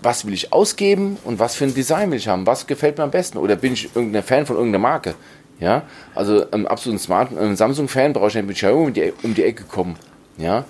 [0.00, 2.46] was will ich ausgeben und was für ein Design will ich haben.
[2.46, 3.38] Was gefällt mir am besten?
[3.38, 5.14] Oder bin ich irgendein Fan von irgendeiner Marke?
[5.60, 5.82] Ja,
[6.14, 9.42] also ähm, absolut smart, ähm, Samsung-Fan brauche ich nicht mit Xiaomi um die, um die
[9.42, 9.96] Ecke kommen.
[10.36, 10.64] Ja,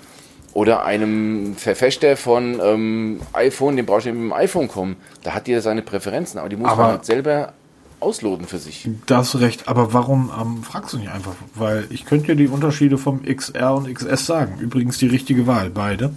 [0.53, 4.95] oder einem Verfechter von ähm, iPhone, den brauche ich nicht mit dem iPhone kommen.
[5.21, 7.53] Da hat jeder seine Präferenzen, aber die muss Aber- man halt selber
[7.99, 8.89] ausloten für sich.
[9.05, 11.35] Da hast du recht, aber warum ähm, fragst du nicht einfach?
[11.55, 14.59] Weil ich könnte dir die Unterschiede vom XR und XS sagen.
[14.59, 16.13] Übrigens die richtige Wahl, beide.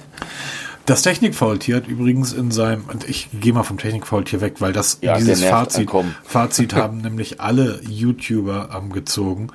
[0.88, 4.96] Das Technikfaultier hat übrigens in seinem, und ich gehe mal vom Technikfaultier weg, weil das
[5.02, 5.90] Ja, dieses Fazit.
[6.24, 9.48] Fazit haben nämlich alle YouTuber ähm, gezogen.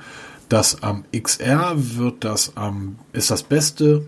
[0.48, 4.06] Das am XR wird das ähm, ist das Beste,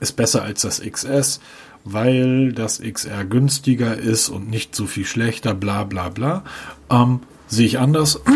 [0.00, 1.38] ist besser als das XS,
[1.84, 6.44] weil das XR günstiger ist und nicht so viel schlechter, bla bla bla.
[6.90, 7.20] Ähm,
[7.52, 8.20] Sehe ich anders.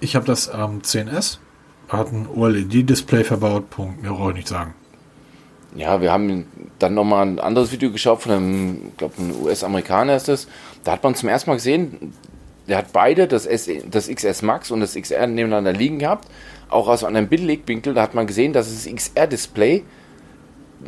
[0.00, 1.38] Ich habe das ähm, 10S,
[1.88, 4.74] hat ein OLED-Display verbaut, Punkt, mehr brauche ich nicht sagen.
[5.76, 6.46] Ja, wir haben
[6.80, 10.48] dann nochmal ein anderes Video geschaut von einem, glaube, ein US-Amerikaner ist das.
[10.82, 12.12] Da hat man zum ersten Mal gesehen,
[12.68, 16.28] der hat beide, das, S, das XS Max und das XR nebeneinander liegen gehabt.
[16.68, 19.84] Auch aus einem Bildwinkel, da hat man gesehen, dass das XR-Display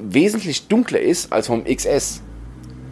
[0.02, 2.20] wesentlich dunkler ist als vom XS.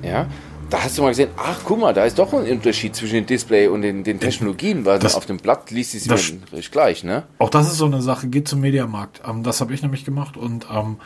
[0.03, 0.27] Ja,
[0.71, 3.27] da hast du mal gesehen, ach guck mal, da ist doch ein Unterschied zwischen dem
[3.27, 6.33] Display und den, den Technologien, weil Das- auf dem Blatt liest es das-
[6.71, 7.25] gleich, ne?
[7.39, 9.21] Auch das ist so eine Sache, geht zum Mediamarkt.
[9.29, 10.97] Ähm, das habe ich nämlich gemacht und ähm,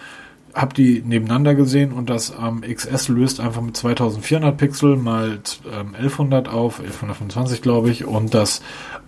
[0.54, 5.94] habe die nebeneinander gesehen und das ähm, XS löst einfach mit 2400 Pixel mal ähm,
[5.94, 8.62] 1100 auf, 1125 glaube ich und das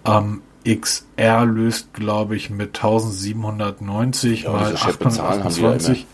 [0.05, 5.68] ähm, XR löst glaube ich mit 1790 Ja, mal diese scheppe Zahlen haben die ja
[5.68, 6.07] 828.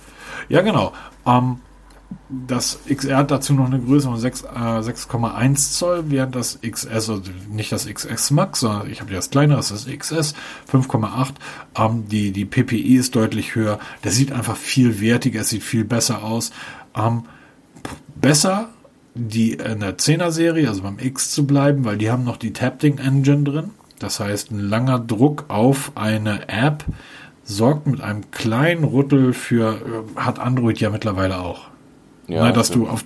[0.49, 0.93] Ja, genau.
[1.27, 1.59] Ähm,
[2.29, 6.87] das XR hat dazu noch eine Größe von 6, äh, 6,1 Zoll, während das XS,
[6.87, 10.35] also nicht das XS Max, sondern ich habe das kleinere, das ist XS,
[10.71, 11.33] 5,8.
[11.77, 13.79] Ähm, die, die PPI ist deutlich höher.
[14.05, 16.53] Der sieht einfach viel wertiger, es sieht viel besser aus.
[16.97, 17.25] Ähm,
[18.15, 18.69] besser
[19.15, 22.53] die in der 10er Serie, also beim X zu bleiben, weil die haben noch die
[22.53, 23.71] Tapting Engine drin.
[24.01, 26.85] Das heißt, ein langer Druck auf eine App
[27.45, 31.69] sorgt mit einem kleinen Rüttel für, äh, hat Android ja mittlerweile auch.
[32.27, 33.05] Ja, Na, dass für- du auf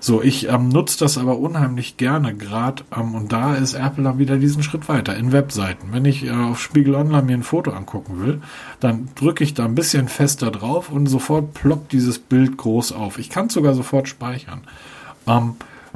[0.00, 4.18] so ich ähm, nutze das aber unheimlich gerne gerade ähm, und da ist Apple dann
[4.18, 5.88] wieder diesen Schritt weiter in Webseiten.
[5.92, 8.40] Wenn ich äh, auf Spiegel Online mir ein Foto angucken will,
[8.80, 13.18] dann drücke ich da ein bisschen fester drauf und sofort ploppt dieses Bild groß auf.
[13.20, 14.62] Ich kann es sogar sofort speichern.
[15.28, 15.54] Ähm,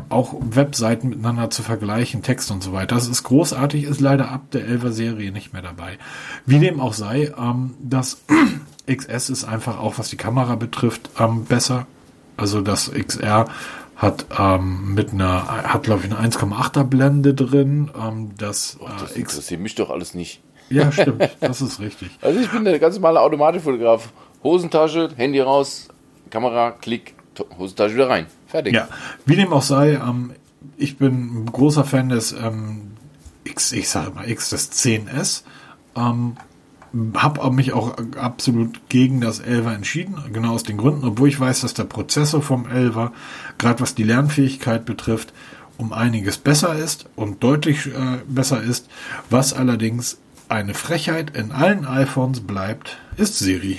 [0.08, 2.94] auch Webseiten miteinander zu vergleichen, Text und so weiter.
[2.94, 5.98] Das ist großartig, ist leider ab der 11er Serie nicht mehr dabei.
[6.44, 8.22] Wie dem auch sei, ähm, das
[8.86, 11.86] XS ist einfach auch, was die Kamera betrifft, ähm, besser.
[12.36, 13.46] Also das XR
[13.96, 17.90] hat ähm, mit einer, hat glaube ich eine 1,8er Blende drin.
[17.98, 20.42] Ähm, das, Das äh, X, interessiert mich doch alles nicht.
[20.68, 22.10] ja stimmt, das ist richtig.
[22.20, 24.10] Also ich bin der ganz normale Automatikfotograf.
[24.44, 25.88] Hosentasche, Handy raus,
[26.30, 27.14] Kamera, Klick,
[27.58, 28.26] Hosentasche wieder rein.
[28.46, 28.74] Fertig.
[28.74, 28.88] Ja,
[29.24, 30.32] wie dem auch sei, ähm,
[30.76, 32.92] ich bin ein großer Fan des ähm,
[33.44, 35.42] X, ich sage mal X des 10S.
[35.96, 36.36] Ähm,
[37.14, 41.60] habe mich auch absolut gegen das 11er entschieden, genau aus den Gründen, obwohl ich weiß,
[41.60, 43.10] dass der Prozessor vom 11er,
[43.58, 45.32] gerade was die Lernfähigkeit betrifft,
[45.76, 48.88] um einiges besser ist und deutlich äh, besser ist.
[49.28, 50.18] Was allerdings
[50.48, 53.78] eine Frechheit in allen iPhones bleibt, ist Siri.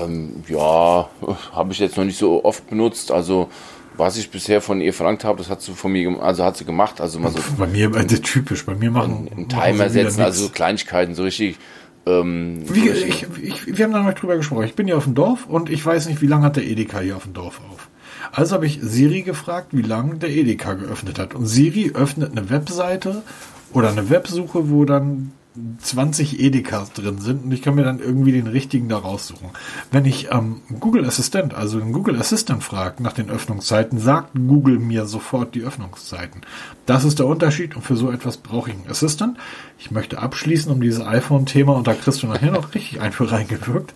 [0.00, 1.08] Ähm, ja,
[1.52, 3.10] habe ich jetzt noch nicht so oft benutzt.
[3.10, 3.48] Also
[3.96, 6.64] was ich bisher von ihr verlangt habe, das hat sie von mir, also hat sie
[6.64, 7.00] gemacht.
[7.00, 10.50] Also mal so Bei mir, äh, typisch, bei mir machen einen Timer setzen, also so.
[10.50, 11.58] Kleinigkeiten, so richtig.
[12.06, 14.64] Ähm, Wie, so richtig- ich, ich, wir haben da noch drüber gesprochen.
[14.64, 17.00] Ich bin hier auf dem Dorf und ich weiß nicht, wie lange hat der Edeka
[17.00, 17.88] hier auf dem Dorf auf.
[18.30, 21.34] Also habe ich Siri gefragt, wie lange der Edeka geöffnet hat.
[21.34, 23.22] Und Siri öffnet eine Webseite
[23.72, 25.32] oder eine Websuche, wo dann
[25.80, 29.50] 20 Edekas drin sind und ich kann mir dann irgendwie den richtigen da raussuchen.
[29.90, 34.78] Wenn ich ähm, Google Assistant, also den Google Assistant frage nach den Öffnungszeiten, sagt Google
[34.78, 36.42] mir sofort die Öffnungszeiten.
[36.86, 39.38] Das ist der Unterschied und für so etwas brauche ich einen Assistant.
[39.78, 43.30] Ich möchte abschließen, um dieses iPhone-Thema, und da kriegst du nachher noch richtig ein für
[43.30, 43.94] reingewirkt,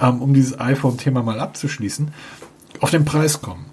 [0.00, 2.10] ähm, um dieses iPhone-Thema mal abzuschließen,
[2.80, 3.66] auf den Preis kommen.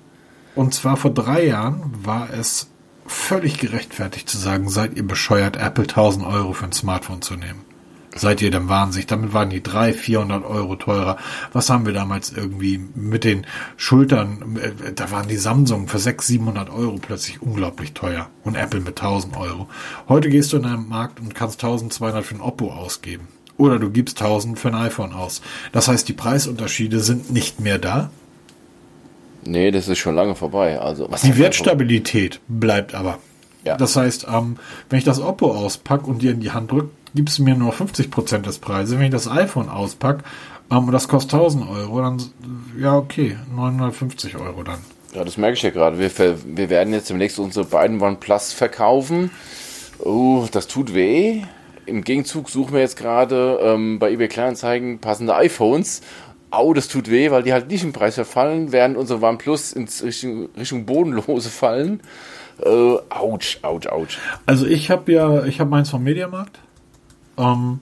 [0.56, 2.68] Und zwar vor drei Jahren war es
[3.10, 7.62] völlig gerechtfertigt zu sagen, seid ihr bescheuert, Apple 1000 Euro für ein Smartphone zu nehmen.
[8.16, 9.08] Seid ihr denn wahnsinnig?
[9.08, 11.18] Damit waren die 300, 400 Euro teurer.
[11.54, 13.46] Was haben wir damals irgendwie mit den
[13.78, 14.58] Schultern?
[14.58, 18.30] Äh, da waren die Samsung für 600, 700 Euro plötzlich unglaublich teuer.
[18.44, 19.70] Und Apple mit 1000 Euro.
[20.08, 23.28] Heute gehst du in einen Markt und kannst 1200 für ein Oppo ausgeben.
[23.58, 25.42] Oder du gibst 1000 für ein iPhone aus.
[25.72, 28.10] Das heißt, die Preisunterschiede sind nicht mehr da.
[29.50, 30.80] Nee, das ist schon lange vorbei.
[30.80, 33.18] Also, was die Wertstabilität bleibt aber.
[33.66, 33.78] Ja.
[33.78, 34.58] Das heißt, ähm,
[34.90, 37.74] wenn ich das Oppo auspacke und dir in die Hand drücke, gibst du mir nur
[37.74, 38.98] 50% des Preises.
[38.98, 40.24] Wenn ich das iPhone auspacke
[40.72, 42.22] ähm, und das kostet 1000 Euro, dann,
[42.80, 44.80] ja, okay, 950 Euro dann.
[45.14, 45.98] Ja, das merke ich ja gerade.
[45.98, 46.12] Wir,
[46.46, 49.32] wir werden jetzt demnächst unsere beiden OnePlus verkaufen.
[49.98, 51.42] Oh, das tut weh.
[51.88, 56.02] Im Gegenzug suchen wir jetzt gerade ähm, bei eBay Kleinanzeigen passende iPhones
[56.52, 59.88] au, das tut weh, weil die halt nicht im Preis verfallen, während unsere OnePlus in
[60.04, 62.02] Richtung, Richtung Bodenlose fallen.
[62.64, 62.70] Äh,
[63.10, 64.18] ouch, ouch, ouch.
[64.46, 66.60] Also ich habe ja, ich habe meins vom Mediamarkt.
[67.38, 67.80] Ähm,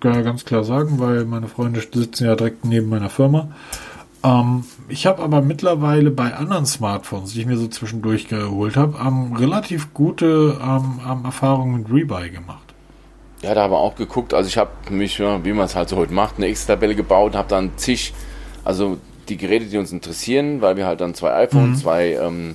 [0.00, 3.48] kann ja ganz klar sagen, weil meine Freunde sitzen ja direkt neben meiner Firma.
[4.24, 8.98] Ähm, ich habe aber mittlerweile bei anderen Smartphones, die ich mir so zwischendurch geholt habe,
[8.98, 12.71] ähm, relativ gute ähm, ähm Erfahrungen mit Rebuy gemacht.
[13.42, 14.34] Ja, da haben wir auch geguckt.
[14.34, 17.48] Also ich habe mich, wie man es halt so heute macht, eine Excel-Tabelle gebaut, habe
[17.48, 18.14] dann zig,
[18.64, 21.82] also die Geräte, die uns interessieren, weil wir halt dann zwei iPhones, mhm.
[21.82, 22.54] zwei, ähm,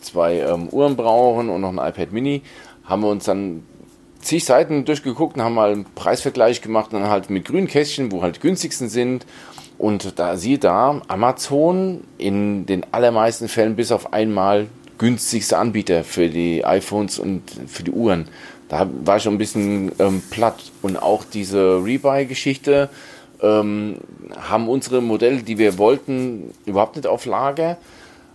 [0.00, 2.42] zwei ähm, Uhren brauchen und noch ein iPad Mini,
[2.84, 3.64] haben wir uns dann
[4.20, 8.10] zig Seiten durchgeguckt und haben mal einen Preisvergleich gemacht und dann halt mit grünen Kästchen,
[8.10, 9.26] wo halt die günstigsten sind.
[9.76, 14.68] Und da siehe da, Amazon in den allermeisten Fällen bis auf einmal
[14.98, 18.28] günstigste Anbieter für die iPhones und für die Uhren
[18.68, 20.72] da war ich schon ein bisschen ähm, platt.
[20.82, 22.88] Und auch diese Rebuy-Geschichte
[23.40, 23.96] ähm,
[24.36, 27.76] haben unsere Modelle, die wir wollten, überhaupt nicht auf Lager.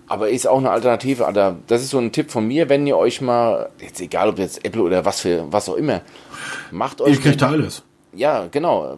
[0.07, 1.27] Aber ist auch eine Alternative.
[1.27, 4.39] Also das ist so ein Tipp von mir, wenn ihr euch mal, jetzt egal ob
[4.39, 6.01] jetzt Apple oder was für was auch immer,
[6.71, 7.13] macht euch.
[7.13, 7.83] Ich kriegt alles.
[8.13, 8.97] Ja, genau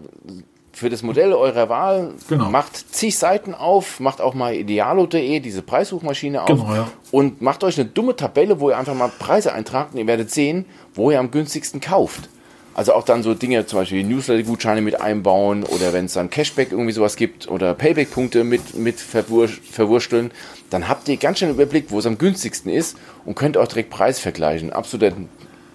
[0.73, 2.13] für das Modell eurer Wahl.
[2.29, 2.49] Genau.
[2.49, 6.87] Macht zig Seiten auf, macht auch mal idealo.de, diese Preissuchmaschine auf genau, ja.
[7.11, 10.31] und macht euch eine dumme Tabelle, wo ihr einfach mal Preise eintragt und ihr werdet
[10.31, 12.29] sehen, wo ihr am günstigsten kauft.
[12.73, 16.71] Also auch dann so Dinge, zum Beispiel Newsletter-Gutscheine mit einbauen oder wenn es dann Cashback
[16.71, 20.31] irgendwie sowas gibt oder Payback-Punkte mit, mit verwur verwursteln,
[20.69, 23.67] dann habt ihr ganz schön einen Überblick, wo es am günstigsten ist und könnt auch
[23.67, 24.71] direkt Preis vergleichen.
[24.71, 25.13] Absoluter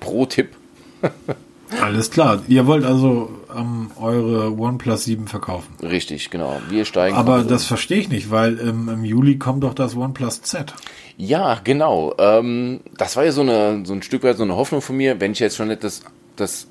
[0.00, 0.56] Pro-Tipp.
[1.82, 2.42] Alles klar.
[2.48, 5.74] Ihr wollt also ähm, eure OnePlus 7 verkaufen.
[5.82, 6.60] Richtig, genau.
[6.68, 7.16] Wir steigen.
[7.16, 10.74] Aber das verstehe ich nicht, weil ähm, im Juli kommt doch das OnePlus Z.
[11.16, 12.14] Ja, genau.
[12.18, 15.20] Ähm, das war ja so, eine, so ein Stück weit so eine Hoffnung von mir.
[15.20, 16.02] Wenn ich jetzt schon nicht das,
[16.36, 16.68] das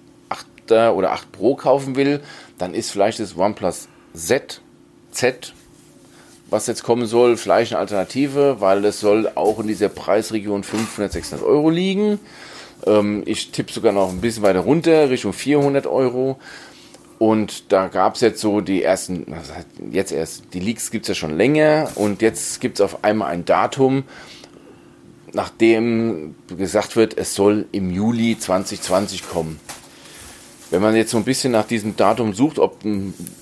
[0.67, 2.21] 8er oder 8 Pro kaufen will,
[2.57, 4.61] dann ist vielleicht das OnePlus Z,
[5.11, 5.53] Z,
[6.49, 11.11] was jetzt kommen soll, vielleicht eine Alternative, weil es soll auch in dieser Preisregion 500,
[11.11, 12.19] 600 Euro liegen.
[12.85, 16.39] Ähm, ich tippe sogar noch ein bisschen weiter runter, Richtung 400 Euro.
[17.17, 19.25] Und da gab es jetzt so die ersten,
[19.91, 23.31] jetzt erst, die Leaks gibt es ja schon länger und jetzt gibt es auf einmal
[23.31, 24.03] ein Datum,
[25.31, 29.59] nachdem gesagt wird, es soll im Juli 2020 kommen.
[30.71, 32.79] Wenn man jetzt so ein bisschen nach diesem Datum sucht, ob,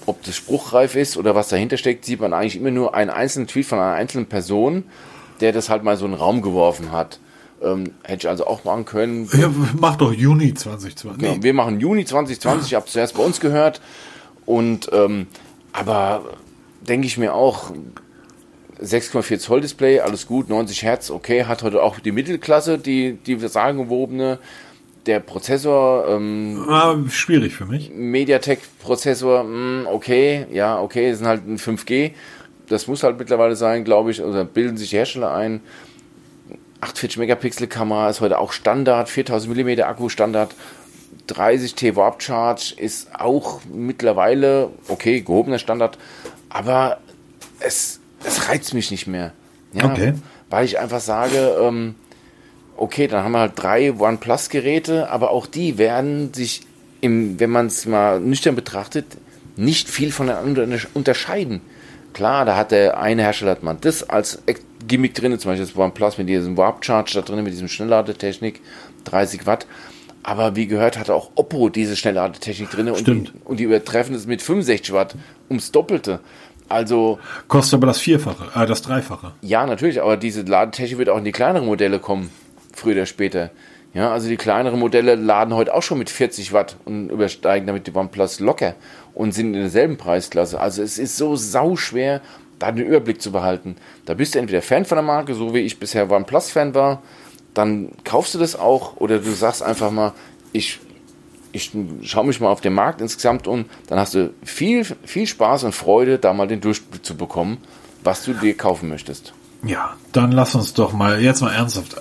[0.06, 3.48] ob das spruchreif ist oder was dahinter steckt, sieht man eigentlich immer nur einen einzelnen
[3.48, 4.84] Tweet von einer einzelnen Person,
[5.40, 7.20] der das halt mal so in den Raum geworfen hat.
[7.64, 9.30] Ähm, hätte ich also auch machen können.
[9.34, 9.50] Ja,
[9.80, 11.22] mach doch Juni 2020.
[11.22, 13.82] Genau, wir machen Juni 2020, ich habe zuerst bei uns gehört.
[14.46, 15.28] Und ähm,
[15.72, 16.24] aber
[16.82, 17.72] denke ich mir auch,
[18.82, 23.40] 6,4 Zoll Display, alles gut, 90 Hertz, okay, hat heute auch die Mittelklasse, die, die
[23.40, 24.40] sagengewobene.
[25.06, 27.92] Der Prozessor, ähm, ah, schwierig für mich.
[27.94, 32.12] MediaTek-Prozessor, hm, okay, ja, okay, sind halt ein 5G.
[32.68, 35.60] Das muss halt mittlerweile sein, glaube ich, oder bilden sich Hersteller ein.
[36.84, 40.54] 48 Megapixel Kamera ist heute auch Standard, 4000 mm Akku Standard,
[41.28, 45.98] 30 T Warp Charge ist auch mittlerweile okay, gehobener Standard,
[46.50, 47.00] aber
[47.60, 49.32] es, es reizt mich nicht mehr.
[49.74, 50.14] Ja, okay.
[50.50, 51.96] Weil ich einfach sage, ähm,
[52.76, 56.62] okay, dann haben wir halt drei OnePlus Geräte, aber auch die werden sich
[57.02, 59.06] im, wenn man es mal nüchtern betrachtet,
[59.56, 61.62] nicht viel voneinander unterscheiden.
[62.14, 64.44] Klar, da hat der eine Hersteller hat man das als
[64.88, 68.62] Gimmick drin, zum Beispiel das OnePlus mit diesem Warp Charge da drin, mit diesem Schnellladetechnik,
[69.06, 69.68] 30 Watt.
[70.24, 74.26] Aber wie gehört, hatte auch Oppo diese Schnellladetechnik drin und die, und die übertreffen es
[74.26, 75.16] mit 65 Watt
[75.50, 76.22] ums Doppelte.
[76.70, 77.20] Also.
[77.48, 79.34] Kostet aber das Vierfache, äh, das Dreifache.
[79.42, 82.30] Ja, natürlich, aber diese Ladetechnik wird auch in die kleineren Modelle kommen,
[82.74, 83.52] früher oder später.
[83.94, 87.86] Ja, also die kleineren Modelle laden heute auch schon mit 40 Watt und übersteigen damit
[87.86, 88.74] die OnePlus locker
[89.14, 90.60] und sind in derselben Preisklasse.
[90.60, 92.22] Also es ist so sauschwer,
[92.60, 93.76] da den Überblick zu behalten.
[94.06, 97.02] Da bist du entweder Fan von der Marke, so wie ich bisher OnePlus-Fan war,
[97.54, 100.14] dann kaufst du das auch oder du sagst einfach mal,
[100.52, 100.80] ich,
[101.52, 101.72] ich
[102.04, 105.74] schaue mich mal auf den Markt insgesamt um, dann hast du viel, viel Spaß und
[105.74, 107.58] Freude, da mal den Durchblick zu bekommen,
[108.04, 109.34] was du dir kaufen möchtest.
[109.66, 111.96] Ja, dann lass uns doch mal jetzt mal ernsthaft.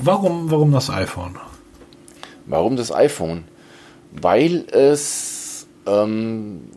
[0.00, 1.36] Warum, warum das iPhone?
[2.46, 3.44] Warum das iPhone?
[4.12, 6.68] Weil es ähm,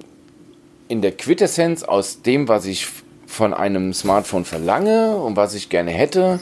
[0.88, 2.88] in der Quintessenz aus dem, was ich
[3.25, 6.39] von einem Smartphone verlange und was ich gerne hätte,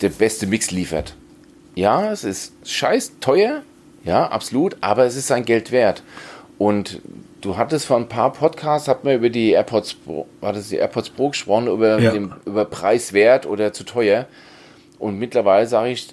[0.00, 1.14] der beste Mix liefert.
[1.74, 3.62] Ja, es ist scheiß teuer,
[4.04, 6.02] ja, absolut, aber es ist sein Geld wert.
[6.58, 7.00] Und
[7.40, 10.76] du hattest vor ein paar Podcasts, hat man über die AirPods Pro, war das die
[10.76, 12.10] AirPods Pro gesprochen, über, ja.
[12.10, 14.26] den, über preiswert oder zu teuer.
[14.98, 16.08] Und mittlerweile sage ich,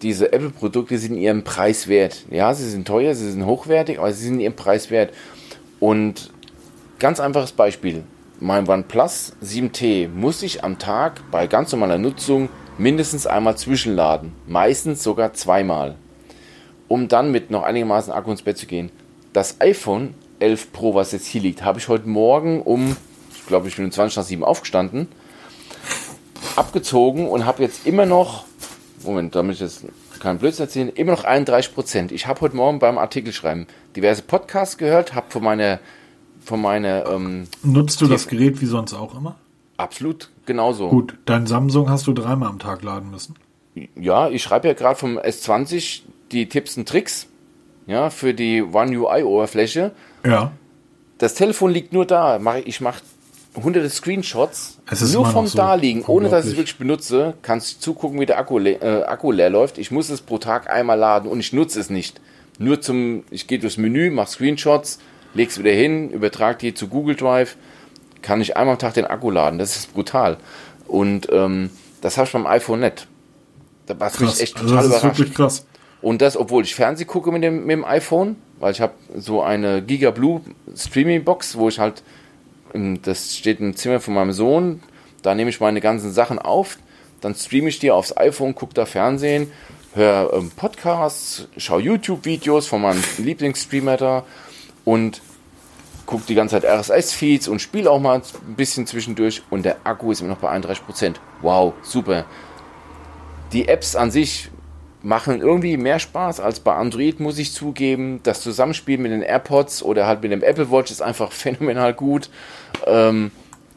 [0.00, 2.24] diese Apple-Produkte sind ihrem Preis wert.
[2.30, 5.12] Ja, sie sind teuer, sie sind hochwertig, aber sie sind ihrem Preis wert.
[5.78, 6.30] Und
[7.00, 8.04] ganz einfaches Beispiel.
[8.40, 14.32] Mein OnePlus 7T muss ich am Tag bei ganz normaler Nutzung mindestens einmal zwischenladen.
[14.46, 15.96] Meistens sogar zweimal.
[16.88, 18.90] Um dann mit noch einigermaßen Akku ins Bett zu gehen.
[19.32, 22.96] Das iPhone 11 Pro, was jetzt hier liegt, habe ich heute Morgen um,
[23.34, 25.08] ich glaube, ich bin um 20 nach 7 aufgestanden,
[26.56, 28.44] abgezogen und habe jetzt immer noch,
[29.04, 29.84] Moment, damit ich jetzt
[30.20, 32.12] keinen Blödsinn erzählen, immer noch 31 Prozent.
[32.12, 35.80] Ich habe heute Morgen beim Artikel schreiben diverse Podcasts gehört, habe von meiner,
[36.42, 37.06] von meiner.
[37.06, 39.36] Ähm, Nutzt du das Gerät wie sonst auch immer?
[39.76, 40.88] Absolut, genauso.
[40.88, 43.34] Gut, dein Samsung hast du dreimal am Tag laden müssen.
[43.94, 47.28] Ja, ich schreibe ja gerade vom S20 die Tipps und Tricks
[47.86, 49.92] ja, für die One UI Oberfläche.
[50.24, 50.52] Ja.
[51.18, 52.40] Das Telefon liegt nur da.
[52.64, 53.02] Ich mache
[53.56, 54.78] hunderte Screenshots
[55.12, 57.34] nur vom so Daliegen, ohne dass ich es wirklich benutze.
[57.42, 59.78] Kannst du zugucken, wie der Akku, le äh, Akku leer läuft.
[59.78, 62.20] Ich muss es pro Tag einmal laden und ich nutze es nicht.
[62.58, 64.98] Nur zum, ich gehe durchs Menü, mache Screenshots,
[65.34, 67.56] lege es wieder hin, übertrage die zu Google Drive,
[68.22, 69.58] kann ich einmal am Tag den Akku laden.
[69.58, 70.36] Das ist brutal.
[70.86, 71.70] Und ähm,
[72.00, 73.06] das habe ich beim iPhone nicht.
[73.86, 75.12] Was mich echt total also das überrascht.
[75.12, 75.66] Ist wirklich krass.
[76.02, 79.42] Und das, obwohl ich Fernseh gucke mit dem, mit dem iPhone, weil ich habe so
[79.42, 80.40] eine Giga Blue
[80.74, 82.02] Streaming Box, wo ich halt,
[83.02, 84.82] das steht im Zimmer von meinem Sohn,
[85.22, 86.78] da nehme ich meine ganzen Sachen auf,
[87.20, 89.52] dann streame ich die aufs iPhone, gucke da Fernsehen,
[89.94, 94.24] höre ähm, Podcasts, schaue YouTube-Videos von meinem Lieblingsstreamer da
[94.84, 95.22] und
[96.06, 100.10] gucke die ganze Zeit RSS-Feeds und spiele auch mal ein bisschen zwischendurch und der Akku
[100.10, 101.16] ist immer noch bei 31%.
[101.40, 102.24] Wow, super.
[103.52, 104.50] Die Apps an sich
[105.02, 108.20] machen irgendwie mehr Spaß als bei Android, muss ich zugeben.
[108.22, 112.28] Das Zusammenspiel mit den AirPods oder halt mit dem Apple Watch ist einfach phänomenal gut.
[112.86, 113.30] Ähm,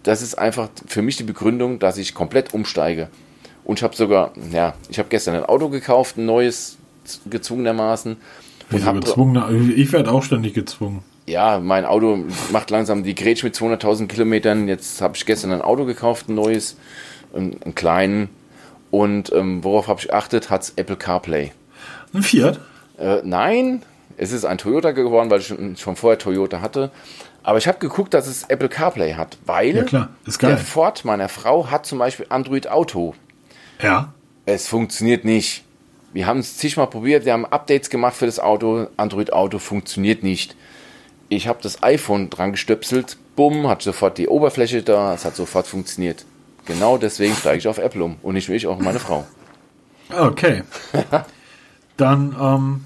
[0.03, 3.09] das ist einfach für mich die Begründung, dass ich komplett umsteige.
[3.63, 6.77] Und ich habe sogar, ja, ich habe gestern ein Auto gekauft, ein neues,
[7.25, 8.17] gezwungenermaßen.
[8.71, 11.03] Ich werde auch ständig gezwungen.
[11.25, 14.67] Ja, mein Auto macht langsam die Grätsch mit 200.000 Kilometern.
[14.67, 16.77] Jetzt habe ich gestern ein Auto gekauft, ein neues,
[17.33, 18.29] einen, einen kleinen
[18.91, 20.49] und ähm, worauf habe ich geachtet?
[20.49, 21.51] Hat Apple CarPlay.
[22.13, 22.59] Ein Fiat?
[22.99, 23.81] Äh, nein,
[24.17, 26.91] es ist ein Toyota geworden, weil ich schon, schon vorher Toyota hatte.
[27.41, 30.09] Aber ich habe geguckt, dass es Apple CarPlay hat, weil ja, klar.
[30.25, 30.51] Ist geil.
[30.51, 33.15] der Ford meiner Frau hat zum Beispiel Android Auto.
[33.81, 34.13] Ja.
[34.45, 35.63] Es funktioniert nicht.
[36.13, 38.87] Wir haben es zigmal probiert, wir haben Updates gemacht für das Auto.
[38.97, 40.55] Android Auto funktioniert nicht.
[41.29, 45.65] Ich habe das iPhone dran gestöpselt, bumm, hat sofort die Oberfläche da, es hat sofort
[45.65, 46.25] funktioniert.
[46.65, 48.17] Genau deswegen steige ich auf Apple um.
[48.21, 49.25] Und nicht nur ich, auch meine Frau.
[50.15, 50.61] Okay.
[51.97, 52.85] Dann, ähm,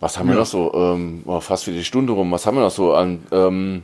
[0.00, 0.34] Was haben ja.
[0.34, 0.72] wir noch so?
[0.74, 2.32] Ähm, oh, fast für die Stunde rum.
[2.32, 3.22] Was haben wir noch so an?
[3.30, 3.82] Ähm,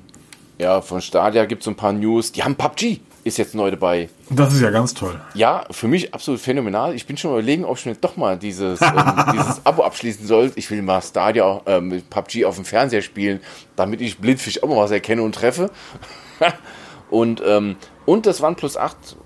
[0.58, 2.32] ja, von Stadia gibt es ein paar News.
[2.32, 4.08] Die haben PUBG, ist jetzt neu dabei.
[4.30, 5.20] Das ist ja ganz toll.
[5.34, 6.94] Ja, für mich absolut phänomenal.
[6.94, 8.92] Ich bin schon überlegen, ob ich mir doch mal dieses, ähm,
[9.32, 10.52] dieses Abo abschließen soll.
[10.54, 13.40] Ich will mal Stadia ähm, PUBG auf dem Fernseher spielen,
[13.74, 15.70] damit ich blindfisch auch mal was erkenne und treffe.
[17.10, 19.16] und ähm, und das OnePlus 8,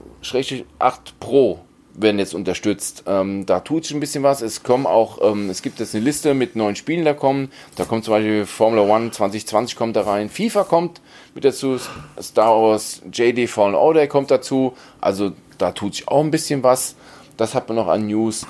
[0.78, 1.60] 8 Pro
[2.02, 3.04] werden jetzt unterstützt.
[3.06, 4.42] Ähm, da tut sich ein bisschen was.
[4.42, 7.50] Es kommen auch, ähm, es gibt jetzt eine Liste mit neuen Spielen, da kommen.
[7.76, 10.28] Da kommt zum Beispiel Formula One 2020 kommt da rein.
[10.28, 11.00] FIFA kommt
[11.34, 11.78] mit dazu.
[12.20, 14.74] Star Wars JD Fallen Order kommt dazu.
[15.00, 16.96] Also da tut sich auch ein bisschen was.
[17.36, 18.46] Das hat man noch an News.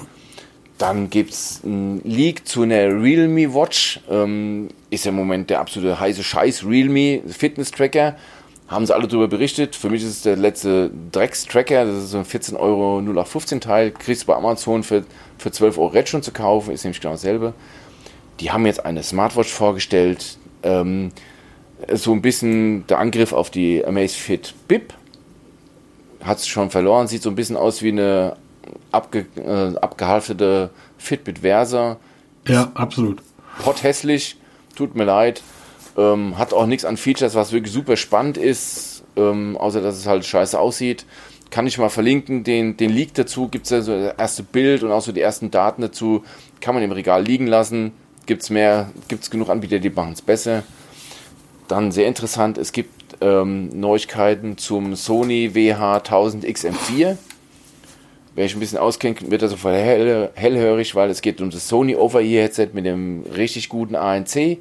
[0.78, 4.00] Dann gibt es ein Leak zu einer Realme Watch.
[4.08, 6.64] Ähm, ist im Moment der absolute heiße Scheiß.
[6.64, 8.16] Realme Fitness Tracker
[8.70, 9.74] haben sie alle darüber berichtet.
[9.74, 13.90] Für mich ist es der letzte Drecks-Tracker, das ist so ein 14 Euro 0815 Teil,
[13.90, 15.04] kriegst du bei Amazon für,
[15.38, 17.52] für 12 Euro Red schon zu kaufen, ist nämlich genau dasselbe.
[18.38, 21.10] Die haben jetzt eine Smartwatch vorgestellt, ähm,
[21.92, 24.94] so ein bisschen der Angriff auf die Amazfit Bip.
[26.22, 28.36] Hat es schon verloren, sieht so ein bisschen aus wie eine
[28.92, 31.96] abge, äh, abgehalftete Fitbit Versa.
[32.46, 33.20] Ja, absolut.
[33.62, 34.36] Potthässlich,
[34.76, 35.42] tut mir leid.
[35.96, 40.06] Ähm, hat auch nichts an Features, was wirklich super spannend ist, ähm, außer dass es
[40.06, 41.04] halt scheiße aussieht.
[41.50, 44.84] Kann ich mal verlinken, den, den Leak dazu, gibt es ja so das erste Bild
[44.84, 46.24] und auch so die ersten Daten dazu,
[46.60, 47.92] kann man im Regal liegen lassen.
[48.26, 50.62] Gibt es mehr, gibt es genug Anbieter, die machen es besser.
[51.66, 57.16] Dann sehr interessant, es gibt ähm, Neuigkeiten zum Sony WH1000XM4.
[58.36, 61.68] Wer ich ein bisschen auskennt, wird also voll hell, hellhörig, weil es geht um das
[61.68, 64.58] Sony Over-Ear-Headset mit dem richtig guten ANC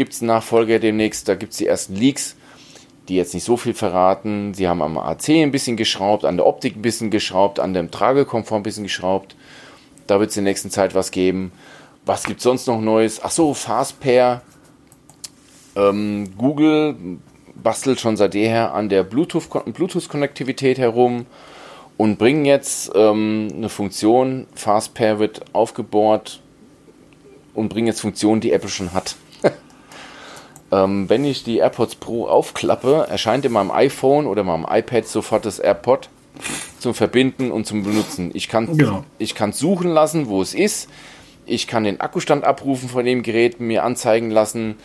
[0.00, 1.28] gibt es einen Nachfolger demnächst.
[1.28, 2.34] Da gibt es die ersten Leaks,
[3.06, 4.54] die jetzt nicht so viel verraten.
[4.54, 7.90] Sie haben am AC ein bisschen geschraubt, an der Optik ein bisschen geschraubt, an dem
[7.90, 9.36] Tragekomfort ein bisschen geschraubt.
[10.06, 11.52] Da wird es in der nächsten Zeit was geben.
[12.06, 13.22] Was gibt es sonst noch Neues?
[13.22, 14.40] Achso, Fastpair.
[15.76, 16.96] Ähm, Google
[17.62, 21.26] bastelt schon seit jeher an der Bluetooth-Konnektivität herum
[21.98, 24.46] und bringen jetzt ähm, eine Funktion.
[24.54, 26.40] Fastpair wird aufgebohrt
[27.52, 29.16] und bringen jetzt Funktionen, die Apple schon hat.
[30.72, 35.44] Ähm, wenn ich die AirPods Pro aufklappe, erscheint in meinem iPhone oder meinem iPad sofort
[35.44, 36.08] das AirPod
[36.78, 38.30] zum Verbinden und zum Benutzen.
[38.34, 39.04] Ich kann genau.
[39.18, 40.88] ich kann suchen lassen, wo es ist.
[41.46, 44.76] Ich kann den Akkustand abrufen von dem Gerät mir anzeigen lassen.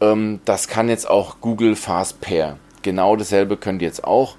[0.00, 2.58] Ähm, das kann jetzt auch Google Fast Pair.
[2.82, 4.36] Genau dasselbe könnt ihr jetzt auch.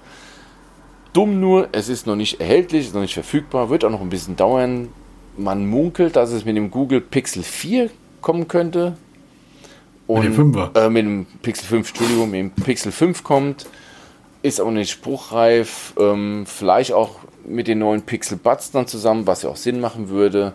[1.12, 4.08] Dumm nur, es ist noch nicht erhältlich, ist noch nicht verfügbar, wird auch noch ein
[4.08, 4.88] bisschen dauern.
[5.36, 7.90] Man munkelt, dass es mit dem Google Pixel 4
[8.20, 8.96] kommen könnte.
[10.12, 10.78] Und, mit dem 5er.
[10.78, 13.66] Äh, mit dem Pixel 5, Entschuldigung, mit dem Pixel 5 kommt.
[14.42, 15.94] Ist auch nicht spruchreif.
[15.98, 20.08] Ähm, vielleicht auch mit den neuen Pixel Buds dann zusammen, was ja auch Sinn machen
[20.08, 20.52] würde.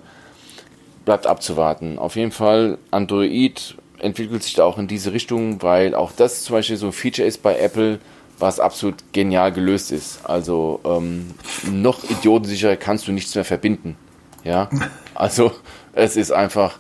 [1.06, 1.98] Bleibt abzuwarten.
[1.98, 6.56] Auf jeden Fall, Android entwickelt sich da auch in diese Richtung, weil auch das zum
[6.56, 8.00] Beispiel so ein Feature ist bei Apple,
[8.40, 10.20] was absolut genial gelöst ist.
[10.24, 11.32] Also ähm,
[11.72, 13.96] noch idiotensicherer kannst du nichts mehr verbinden.
[14.44, 14.70] Ja,
[15.16, 15.52] also
[15.94, 16.78] es ist einfach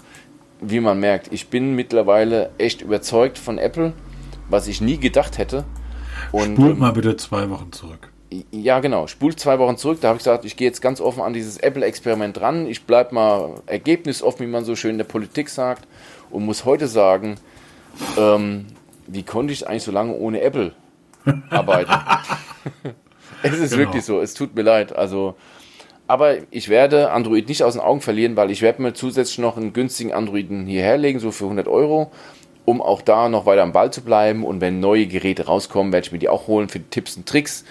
[0.61, 3.93] wie man merkt, ich bin mittlerweile echt überzeugt von Apple,
[4.49, 5.65] was ich nie gedacht hätte.
[6.31, 8.11] Und, Spult mal bitte zwei Wochen zurück.
[8.51, 9.07] Ja, genau.
[9.07, 9.99] Spult zwei Wochen zurück.
[10.01, 12.67] Da habe ich gesagt, ich gehe jetzt ganz offen an dieses Apple-Experiment ran.
[12.67, 15.87] Ich bleibe mal ergebnisoffen, wie man so schön in der Politik sagt.
[16.29, 17.35] Und muss heute sagen,
[18.17, 18.65] ähm,
[19.07, 20.73] wie konnte ich eigentlich so lange ohne Apple
[21.49, 21.91] arbeiten?
[23.43, 23.83] es ist genau.
[23.83, 24.19] wirklich so.
[24.19, 24.93] Es tut mir leid.
[24.93, 25.35] Also
[26.07, 29.57] aber ich werde Android nicht aus den Augen verlieren, weil ich werde mir zusätzlich noch
[29.57, 32.11] einen günstigen Androiden hierher legen, so für 100 Euro,
[32.63, 34.45] um auch da noch weiter am Ball zu bleiben.
[34.45, 37.65] Und wenn neue Geräte rauskommen, werde ich mir die auch holen für Tipps und Tricks.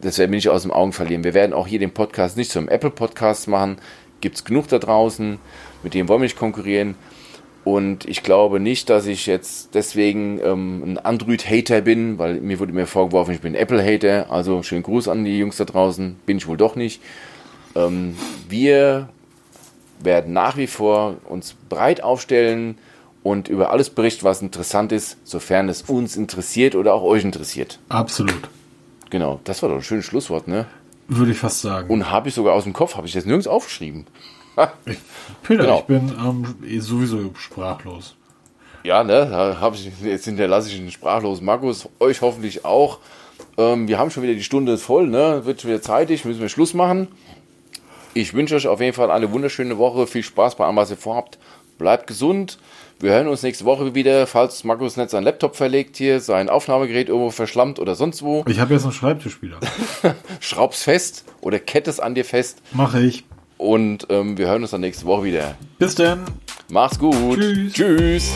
[0.00, 1.24] Das werden wir nicht aus den Augen verlieren.
[1.24, 3.78] Wir werden auch hier den Podcast nicht zum Apple-Podcast machen.
[4.20, 5.38] Gibt es genug da draußen,
[5.82, 6.96] mit denen wollen wir nicht konkurrieren.
[7.62, 12.72] Und ich glaube nicht, dass ich jetzt deswegen ähm, ein Android-Hater bin, weil mir wurde
[12.72, 14.26] mir vorgeworfen, ich bin Apple-Hater.
[14.30, 16.16] Also schönen Gruß an die Jungs da draußen.
[16.26, 17.02] Bin ich wohl doch nicht.
[17.74, 18.16] Ähm,
[18.48, 19.08] wir
[20.00, 22.78] werden nach wie vor uns breit aufstellen
[23.22, 27.78] und über alles berichten, was interessant ist, sofern es uns interessiert oder auch euch interessiert.
[27.88, 28.48] Absolut.
[29.10, 30.66] Genau, das war doch ein schönes Schlusswort, ne?
[31.08, 31.90] Würde ich fast sagen.
[31.90, 34.06] Und habe ich sogar aus dem Kopf, habe ich das nirgends aufgeschrieben.
[34.86, 34.98] ich,
[35.42, 35.78] Peter, genau.
[35.80, 38.14] ich bin ähm, sowieso sprachlos.
[38.84, 42.98] Ja, ne, da habe ich, jetzt hinterlasse ich einen sprachlosen Markus, euch hoffentlich auch.
[43.58, 45.44] Ähm, wir haben schon wieder die Stunde voll, ne?
[45.44, 47.08] Wird schon wieder zeitig, müssen wir Schluss machen.
[48.14, 50.06] Ich wünsche euch auf jeden Fall eine wunderschöne Woche.
[50.06, 51.38] Viel Spaß bei allem, was ihr vorhabt.
[51.78, 52.58] Bleibt gesund.
[52.98, 57.08] Wir hören uns nächste Woche wieder, falls Markus nicht seinen Laptop verlegt hier, sein Aufnahmegerät
[57.08, 58.44] irgendwo verschlammt oder sonst wo.
[58.46, 59.58] Ich habe jetzt einen Schreibtisch wieder.
[60.40, 62.60] Schraub's fest oder kettest an dir fest.
[62.72, 63.24] Mache ich.
[63.56, 65.54] Und ähm, wir hören uns dann nächste Woche wieder.
[65.78, 66.24] Bis dann.
[66.68, 67.38] Mach's gut.
[67.38, 67.72] Tschüss.
[67.72, 68.32] Tschüss.